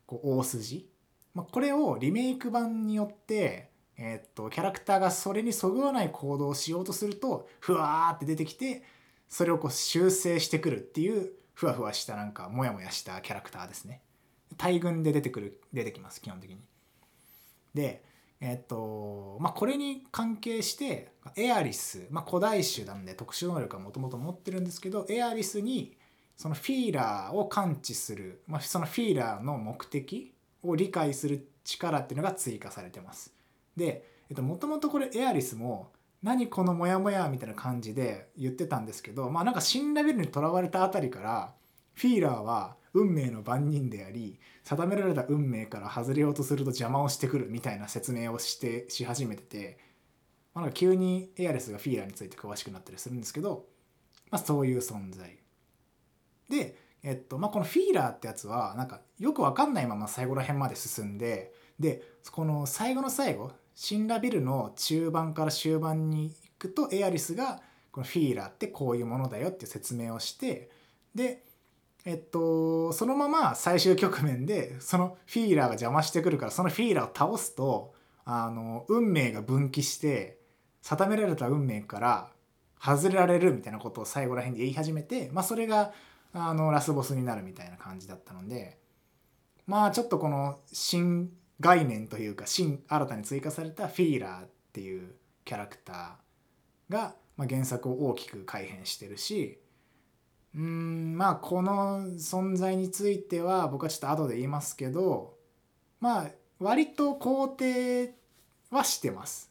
[0.05, 0.87] こう大筋、
[1.33, 8.83] まあ、これをリメイク版によって、え、っとキャラクターがそれにそぐわない行動をしようとするとふわーって出てきて
[9.27, 14.01] それをこう修正してくるっていうふわふわしたなんかモヤモヤしたキャラクターですね。
[14.57, 16.57] 大群で出てくる出てきます基本的に。
[17.73, 18.03] で
[18.41, 25.97] えっとまあ、これに関係してエアリス、まあ、古代種なんで特殊能力はもともと持ってるんですけどエアリスに
[26.37, 30.33] そのフィーラーを感知する、まあ、そのフィーラーの目的
[30.63, 33.33] を理解する力っていうのが追加されてます。
[33.75, 35.91] で、えっと、もともとこれエアリスも
[36.23, 41.53] 何このモヤモヤみたいな感じで言ってたんですけどまあなんか新ラベルにとらわれたあたりから
[41.93, 49.77] フィーラーは運命の番人であり定められた運命から外れようとすると邪魔をしてくるみたいな説明をしてし始めてて、
[50.53, 53.65] まあ、なんか急にエアレスがフィーラーについて詳しくなったりするんですけど、
[54.31, 55.37] まあ、そういう存在。
[56.49, 67.61] で、えっとまあ、このフィーラーってやつはなんかよく分かんないまま最後ら辺まで進んででこの最後の最後新ラベルの中盤から終盤に行くとエアリスが
[67.91, 70.69] このフィーラーってこういうものだよっていう説明をして
[71.15, 71.43] で
[72.05, 77.93] えっとそのまま最終局面でそのフィーラーが邪魔してくるからそのフィーラーを倒すと
[78.25, 80.37] あの運命が分岐して
[80.81, 82.29] 定められた運命から
[82.81, 85.91] 外れられるみたいなことを最後ら辺で言い始めて、まあ、それが
[86.33, 88.77] あのラスボスになるみたいな感じだったので
[89.67, 99.59] まあちょっとこの新概念というか新新たに追加されたフィーラーっていうキャラクターが、まあ、原作を大きく改変してるし
[100.55, 105.35] うんまあこの存在については僕はちょっと後で言いますけど
[105.99, 106.27] まあ
[106.59, 108.15] 割と肯定
[108.71, 109.49] はしてます。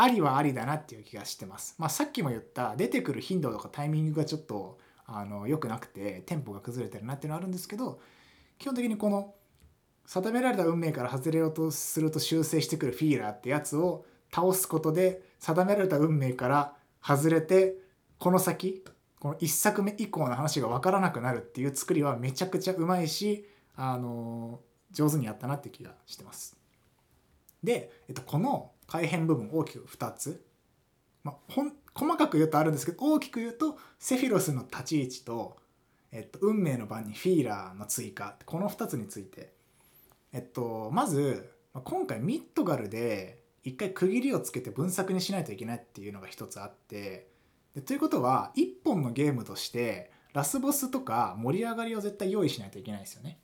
[0.00, 1.74] ありはありだなっていう気がしてます。
[1.78, 8.00] まあさっきも言った出てくる頻度とかタイミングがちょっとあの良くなくてテンポが崩れてるなっていうのはあるんですけど
[8.58, 9.34] 基本的にこの
[10.06, 17.74] 定められた運命から外れようとすると修正してくるフィーラーってやつを倒すことで定められた運命から外れて
[18.18, 18.84] この先
[19.20, 24.60] この1作目以降の話が分からなくなるっていう作りはめちゃくちゃうまいしあの
[24.90, 26.56] 上手にやったなって気がしてます。
[27.62, 30.44] で、えっと、この改変部分大きく2つ、
[31.24, 35.56] まあ、ほん細かく言うとあるんですけど大きく言うとセフィロスの立ち位置と、
[36.12, 38.38] えっと、運命の番にフィーラーの追加。
[38.46, 39.52] この2つについて、
[40.32, 41.52] えっと、まず
[41.84, 47.27] 今回ミッドガルで一回区切りをつけて分作にしないといけないっていうのが一つあって
[47.82, 53.40] ということは1本のゲームとしてラスボスとか盛り上がりを絶対用意しないといけないですよね。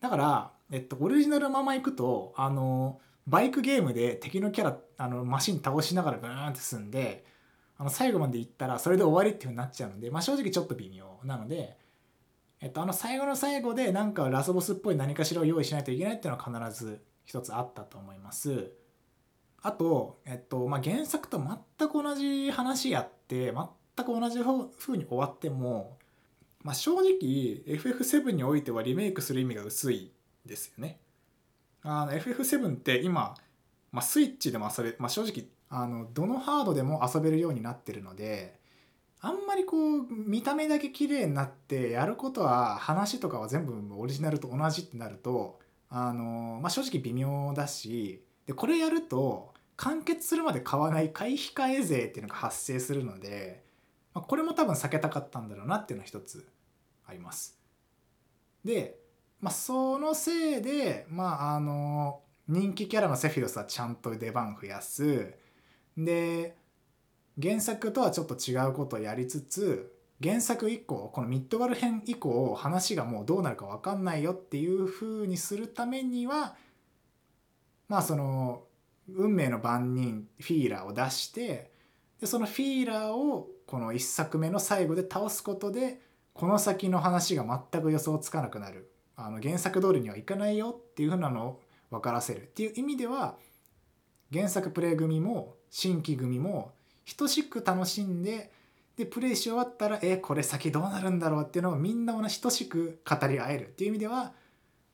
[0.00, 7.24] だから、えっと、オリジナルまま行くとあのバイクゲームで敵のキャラあのマシン倒しながらブーンって進んで
[7.78, 11.76] あの最後まで行ったらそれで終わりっていうふうになっちゃうので、まあ、正直ちょっと微妙なので、
[12.60, 18.72] えっと、あの最後の最後でなんかラスボスっぽい何かしらを用意しないといけないっていうのは必ず一つあったと思います。
[19.62, 23.52] あと、えっとまあ、原作と全く同じ話やって
[23.96, 24.40] 全く同じ
[24.78, 25.96] 風に終わっても、
[26.62, 30.12] まあ、正直 FF7 においてはリメイクする意味が薄い
[30.44, 30.98] ですよね。
[31.82, 33.34] FF7 って今、
[33.90, 38.60] まあ、スイッチでも遊べ、まあ、正直あのどのハードでも遊べるようになってるので
[39.20, 45.58] あんまりこう見た目だけ綺麗になってやることは話とかは全部オリジナルと同じってなると
[45.88, 49.51] あの、まあ、正直微妙だしでこれやると
[49.82, 53.64] 完結するまで買わない買い控え税っていうのが発生するので、
[54.14, 56.48] まあ、これも多分避けたかったんだろうなっていうのは一つ
[57.04, 57.58] あります。
[58.64, 58.96] で、
[59.40, 65.34] まあ、そのせいで、まあ、あの人気キャラのセフィロスはちゃんと出番増やす
[65.96, 66.54] で
[67.42, 76.54] 原作とはちょっと違うことをやりつつ原作以降このミッドガル編以降話がもうどうなるか分かんないよっていう風にするためには
[77.88, 78.62] まあその
[79.08, 81.72] 運命の番人フィーラーを出して
[82.20, 86.00] でそのフィーラーをこの1作目の最後で倒すことで
[86.32, 88.90] この先の話が全く予想つかなくなる。
[89.14, 92.42] あの原作通りにはいかないよっていうふうなのを分からせる。
[92.42, 93.36] っていう意味では
[94.32, 96.72] 原作プレイ組も新規組も
[97.16, 98.50] 等しく楽しんで
[98.96, 101.44] でプレイし終わったらえこれ先どうなるんだろう？
[101.44, 103.68] っていうのをみんな同じ等しく語り合える。
[103.68, 104.32] っていう意味では、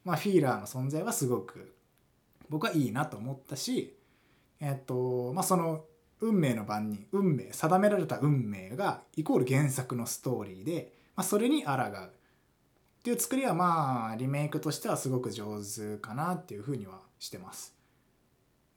[0.05, 1.75] まあ、フィーラーの存在はすごく
[2.49, 3.97] 僕はいいなと思ったし
[4.61, 5.85] えっとまあその
[6.21, 17.75] 運命の番人運命定められた運命がイコール原作のストーリーで、まあ、それに抗うっていう作りはまあリメイクとしてはすごく上手かなっていうふうにはしてます。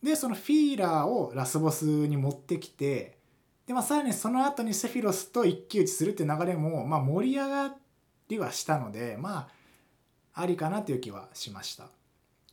[0.03, 3.17] でそのフィーラーをラスボスに持ってきて
[3.67, 7.75] で、まあ、さらにその後にセフィロスと一騎打ちするっていう流れも、まあ、盛り上が
[8.29, 9.49] りはしたのでま
[10.33, 11.89] あありかなという気はしました。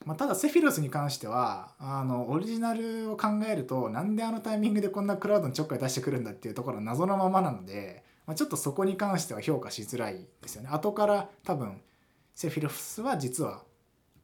[0.09, 10.71] まあ、ただセフィロスに関してはあのオリジナルを考えるとなんであのタイミングでこんなクラウドにちょっかい出してくるんだっていうところは謎のままなので、まあ、ちょっとそこに関しては評価しづらいですよね。
[10.73, 11.83] 後から多分
[12.35, 13.65] セフィロスは実は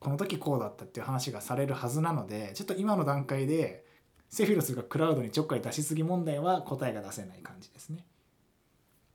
[0.00, 3.84] この時こうだったっていう話がされるはずなのでちょっと今の段階で
[4.30, 8.06] セフィロスがクラウドにちょっかい出しすぎ問題は答えが出せない感じですね。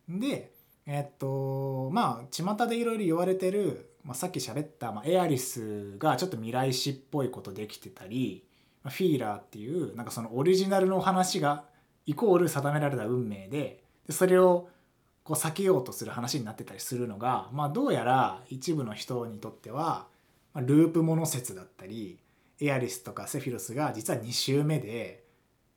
[0.07, 0.51] で
[0.85, 8.43] えっとまあ巷でいろいろ言われてる、まあ、さっき喋った、まあ、エアリスがちょっと未来史っぽいことできてたり、
[8.83, 11.65] まあ、フィーラーっていうなんかそのオリジナルの話が
[12.05, 14.69] イコール定められた運命ででそれを
[15.23, 20.07] こう避けようとする話になってたりするのが、まあ、どうやら一部の人にとっては、
[20.53, 22.19] まあ、ループモノ説だったり
[22.59, 25.23] エアリスとかセフィロスが実は2周目で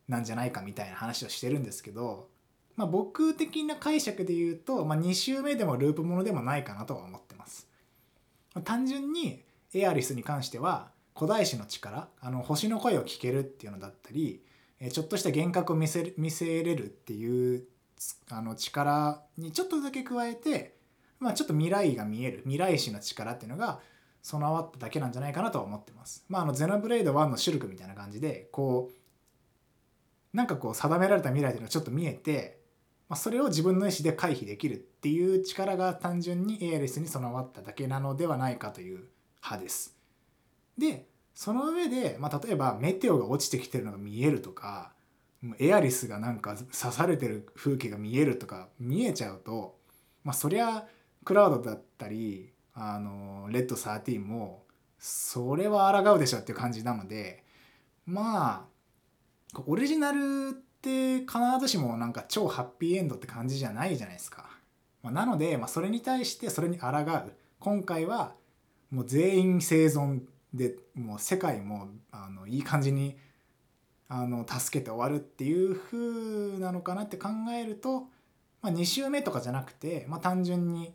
[0.07, 2.27] なんじゃないかみたいな話をしてるんですけど
[2.75, 7.67] まあ、僕的な解釈で言うと、まあ、2周目でもループものでもないかなとは思ってます。
[8.61, 9.43] 単純に
[9.73, 14.43] エアリスに関しては古代史の力あの星の声を聞けるっていうのだったり
[14.91, 17.63] ちょっとした幻覚を見せ見せれるっていう
[18.29, 20.75] あの力にちょっとだけ加えて、
[21.19, 23.79] まあ、ちょっと未来が見える未来史の力っていうのが
[24.21, 26.25] 備わっただけなんじゃないかなとは思ってます。
[26.29, 32.62] まあ、あのゼノブレイド1のシルクみたいな感じでこうなんかこう定められた未来っていうのがちょっと見えて
[33.13, 39.03] まあ、それを自分の意思で回避できるっていう力が単純にエアレスに備わっただけなのではないかという
[39.39, 39.95] 派です。
[40.79, 41.05] で
[41.35, 44.93] その上で、まあ、例えばメテオが落ちてきてるのが見えるとか
[45.59, 49.77] エアリスがなんか刺されてる風景が見えるとか見えちゃうと、
[50.23, 50.87] まあ、そりゃ
[51.23, 54.63] クラウドだったりあのレッド13も
[54.97, 57.43] それは抗うでしょっていう感じなので
[58.07, 58.67] ま
[59.53, 64.49] あオリジナルって必ずしもなんか超ハッピーエンドって感じじゃないじゃないですか。
[65.01, 68.35] まあ、なので、まあ、それに対してそれに抗う今回は
[68.91, 70.21] もう全員生存
[70.53, 73.17] でもう世界もあのいい感じに
[74.09, 78.01] あの助けて終わるっていう風なのかなって考えると、
[78.61, 80.93] まあ、2周目とかじゃなくて、まあ、単純に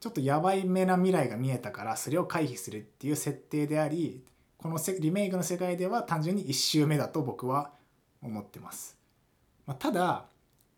[0.00, 4.24] ちょっとやばいめな未来が見えたからそれを回避するっていう設定であり
[4.56, 7.72] このリメイクの世界では単純に1周目だと僕は
[8.22, 8.97] 思ってます。
[9.68, 10.24] まあ、ただ、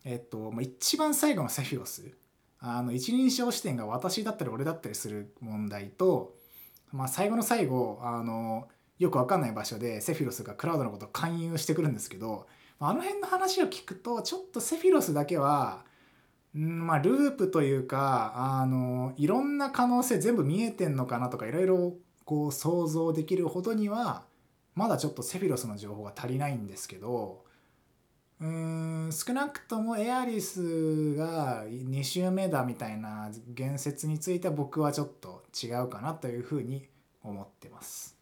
[0.03, 2.11] えっとまあ、一番最後のセフィロス
[2.59, 6.35] あの一人称視点が私だったり俺だったりする問題と、
[6.91, 8.67] まあ、最後の最後あの
[8.99, 12.47] よく分かんない場所でセフィロスがクラウドのことを勧誘してくるんですけど
[12.81, 15.85] あの辺の話を聞くとちょっとセフィロスだけは
[16.53, 21.93] んまあループというかあのいろんな可能性全部見えてんのかなとかいろいろ
[22.25, 24.25] こう想像できるほどには
[24.75, 27.45] まだちょっとセフィロスの情報が足りないんですけど
[28.41, 36.87] うん少なくともエアリスが2周目だみたいな言説については僕はちょっと違うかなというふうに
[37.23, 38.17] 思ってます。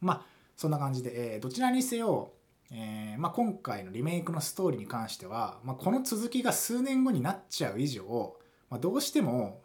[0.00, 0.26] まあ
[0.56, 2.32] そんな感じで、えー、どちらにせよ、
[2.72, 8.36] えーまあ、今回のリメイクのストーリーに関しては、まあ、この続きが数年後になっちゃう以上、
[8.68, 9.62] まあ、どうしても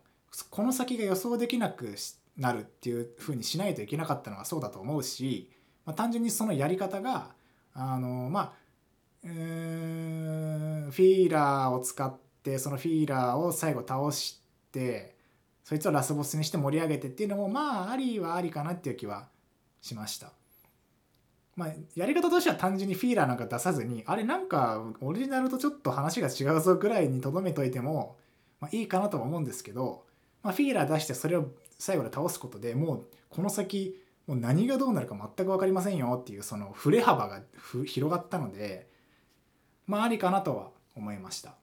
[0.51, 1.95] この先が予想できなく
[2.37, 5.49] なるっていうふうにしないといけなかったのはそうだと思うし、
[5.85, 7.33] まあ、単純にそのやり方が
[7.73, 8.64] あのまあ
[9.25, 15.15] フィーラーを使ってそのフィーラーを最後倒して
[15.63, 19.27] そいつをラスボスにして盛り上げてっていうのもまあありはありかなっていう気は
[19.81, 20.31] しました。
[21.55, 28.17] まあ、やり方としては単純にフィーラーなんか出さずにあれなんかオリジナルとちょっと話が違うぞぐらいにとどめといても、
[28.59, 30.03] まあ、いいかなとは思うんですけど、
[30.43, 31.47] まあ、フィーラー出してそれを
[31.79, 33.95] 最後で倒すことでもうこの先
[34.27, 37.41] もう何がどうなるか全く分かりませんよっていうその振れ幅が
[37.85, 38.89] 広がったので
[39.87, 41.55] まあありかなとは思いました。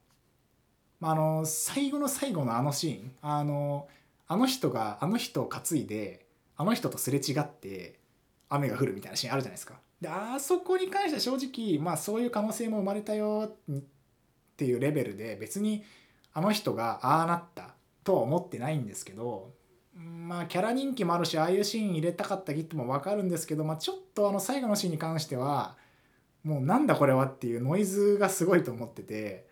[0.99, 3.87] まあ、あの最後の最後のあのシーンあの
[4.27, 7.99] あの人があの人を担いであの人とすれ違って
[8.49, 9.75] 雨が降るみたいなシーンあるじゃないですか。
[9.99, 13.75] であそこに関しては正直まあそういう可能性も生まれたよっ
[14.57, 15.83] ていうレベルで別に
[16.33, 19.51] あの人がああなったとは思ってないんですけど
[19.95, 25.75] まあキャラ人気もあるしああいうシーン入れたかったギットも分かるんですけど、まあ、ちょっとあの最後のシーンに関しては
[26.43, 29.47] もうなんだこれはっていうノイズがすごいと思ってて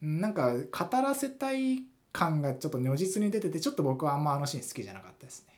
[0.00, 5.54] なんか語らせたい感がちょっと如実に出ててちょっと僕はあんまあのシーン好きじゃなかったですね。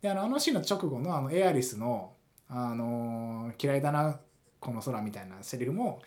[0.00, 2.14] であのあのシーンの直後のあのエアリスの
[2.48, 4.18] 「あの嫌いだな
[4.60, 6.02] この空」みたいなセリフも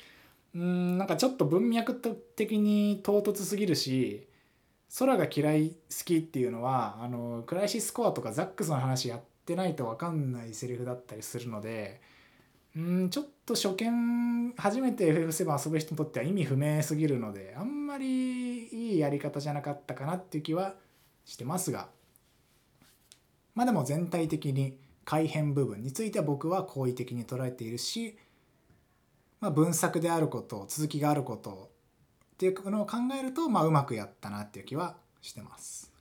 [0.53, 1.95] うんなんかちょっと文脈
[2.35, 4.27] 的に唐突すぎるし
[4.97, 12.01] 空が嫌い好きっていうのはあのクライシスコアとかザックスの話やってないと分かんないセリフだったりするので
[12.75, 20.75] うんちょっと初見初めて FF7 遊ぶ人にとっては意味不明すぎるのであんまりいいやり方じゃなかったかなっていう気は
[21.23, 21.87] してますが
[23.53, 28.17] まあでも全体的に改変部分については僕は好意的に捉えているし、
[29.39, 31.69] まあ、分作であること続きがあること
[32.33, 35.91] っていうのを考えると、まあ、うまくやったなっていう気はしてます。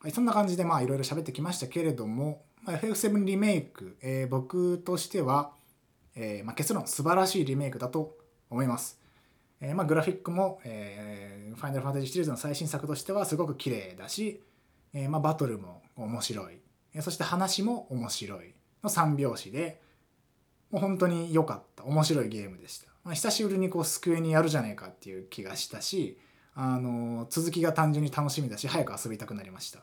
[0.00, 5.52] はい、そんな感じでまあいろいろ喋ってきましたけれども、まあ、FF7 リメイク、えー、僕としては
[6.20, 8.18] えー、まあ、結論素晴らしいリメイクだと
[8.50, 9.00] 思います。
[9.60, 14.42] えー、まあグラフィックも、えー、ファイナルファンタジーシリーズの最新作としてはすごく綺麗だし、
[14.92, 16.58] えー、まあバトルも面白い、
[16.94, 18.54] え、そして話も面白い。
[18.82, 19.80] の3拍子で
[20.70, 21.84] もう本当に良かった。
[21.84, 26.18] 面白いゲームでした、まあ、久しぶりにこう机にやるじゃねえかっていう気がしたし
[26.54, 29.80] あの続きが単純に楽しみだし早く遊びたくなりました。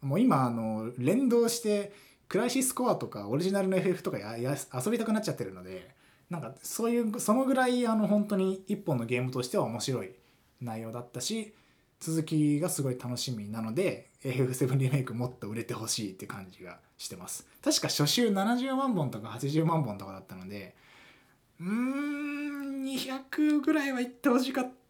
[0.00, 1.92] もう今あの連動して
[2.28, 5.90] クライシスコアとかオリジナルの FF とかや遊びたくなっちゃってるので
[6.30, 10.10] なんかそういうそのぐらいあの本当に一本のゲームとしては面白い
[10.60, 11.54] 内容だったし
[12.00, 17.46] 続きがすごい楽しみなので FF7 リメイクもっと売れてほしいって感じがしてます。
[17.62, 20.74] 確か初週70万本とか80万本とかだったので
[21.60, 24.85] うーん200ぐらいはいってほしかった。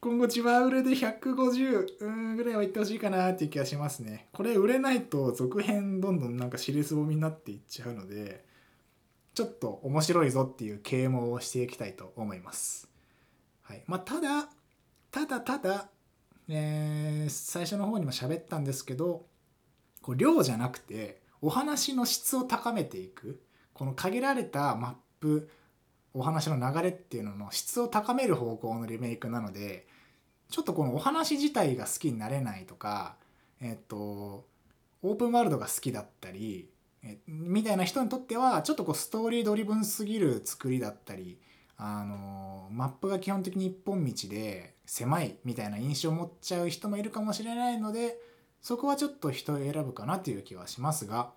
[0.00, 4.28] 今後自腹売れで150ぐらいはいってほしいかなっていう気がしますね。
[4.32, 8.44] これ売れないと続編どんどんなんか尻すぼみになっていっちゃうので
[9.34, 12.88] ちょっと面白いぞっていう啓蒙をしていきたいと思います。
[13.62, 13.82] はい。
[13.86, 14.48] まあただ
[15.10, 15.88] ただただ
[16.48, 19.26] えー、最初の方にも喋ったんですけど
[20.00, 23.42] こう量じゃなくてお話の質を高めていく
[23.74, 25.50] この限られたマップ
[26.14, 29.86] お話の流れっていうのの質を高める方向のリメイクなので
[30.50, 33.16] ちょっとこのお話自体が好きになれないとか
[33.60, 34.46] えっと
[35.02, 36.68] オープンワールドが好きだったり
[37.02, 41.38] えみたいな人にとってはちょっとこうストーリードリブンすぎる作りだったり
[41.76, 48.18] あのマップが基本的に一本道で狭いみたいな印象を持っちゃう人もいるかもしれないので
[48.60, 51.30] そこはちょっと人を選ぶかなという気はしますが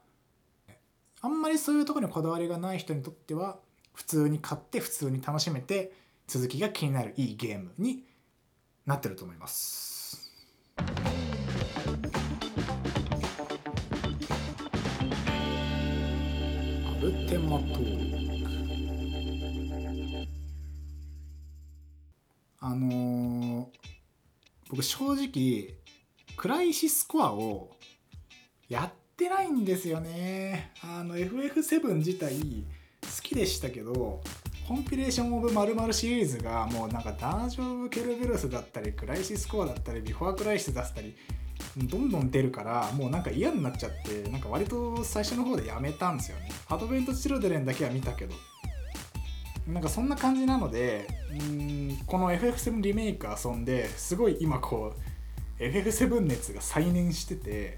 [1.22, 3.59] あんまりそういうとこにこだわりがない人にとっては
[4.02, 5.91] 普通に買って普通に楽しめて
[6.28, 8.04] 続きが気になるいいゲームに
[8.84, 10.32] なってると思います。
[17.30, 18.22] テマトー
[22.60, 23.66] あのー、
[24.70, 25.76] 僕正直
[26.38, 27.72] クライシスコアを
[28.68, 32.66] やってないんですよねあの FF7 自体好
[33.22, 34.22] きでしたけど
[34.68, 41.16] コンピレーション・オブ・まるシリーズがもうなんかダージュ・オブ・ケルベロスだったりクライシスコアだったりビフォークライシスだったり
[41.78, 46.49] どんどん出るからもうなんか嫌になっちゃってなんか割と最初の方でやめたんですよね。
[46.70, 48.36] アドベント・チルドレンだけは見たけど。
[49.68, 54.93] なんかそんな感じなのでうんこの FF7 リメイク遊んですごい今こ
[55.59, 57.78] う FF7 熱が再燃してて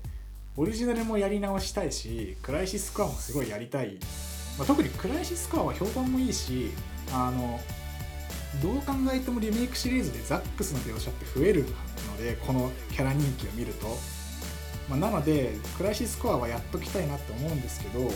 [0.56, 3.98] オリジナルもやり直したいしクライシスコアもすごいやりたい、
[4.58, 6.72] まあ、特にクライシスコアは評判もいいし
[7.12, 7.60] あの
[8.62, 11.66] どう考えてもリメイクシリーズでザックスの描写って増える
[12.08, 13.88] のでこのキャラ人気を見ると、
[14.90, 18.12] まあ、なのでクライシスコアはやっときたいなって思うんですけど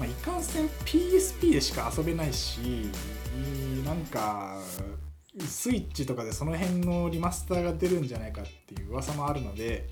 [0.00, 2.58] まあ、いかんせん PSP でしか遊べないし
[3.84, 4.58] なんか
[5.38, 9.88] スイッチとかでその辺のリマスターが出るんじゃないかっていう噂もあるので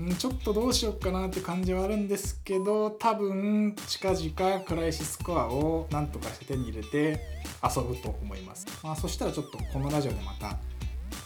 [0.00, 7.20] んちょっとどうしようかなって感じはあるんですけど多分近々クライシスコアをなんとかして手に入れて
[7.62, 10.56] 遊ぶと思います、まあ、そしたらちょっとこのラジオでまた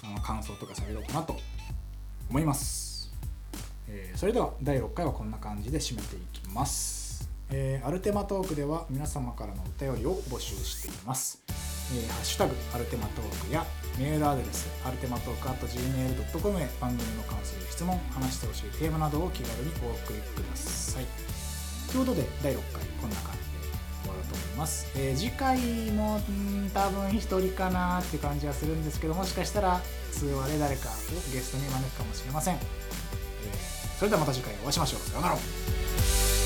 [0.04, 1.36] あの感想とか喋ろうかなと
[2.30, 3.12] 思います、
[3.88, 7.02] えー、それでは第6回はこんな感じで締めていきます。
[7.54, 11.42] えー、アルテマトークでは皆様からのお便りを募集しています。
[11.92, 13.66] えー、ハッシュタグアルテマトークや
[13.98, 21.06] メールアドレスアルテマトーク at gmail.com へ番組の関する質問、話してほしいテーマなどを気軽にお送りください。
[21.92, 24.86] ということで第6回こんな感じで終わろうと思います。
[24.96, 25.58] えー、次回
[25.90, 29.80] もん多分1人かなって感じはするんですけどもしかしたら
[30.10, 30.92] 通話で誰かを
[31.32, 32.54] ゲストに招くかもしれません。
[32.54, 35.00] えー、それではまた次回お会いしましょう。
[35.00, 36.41] さようなら。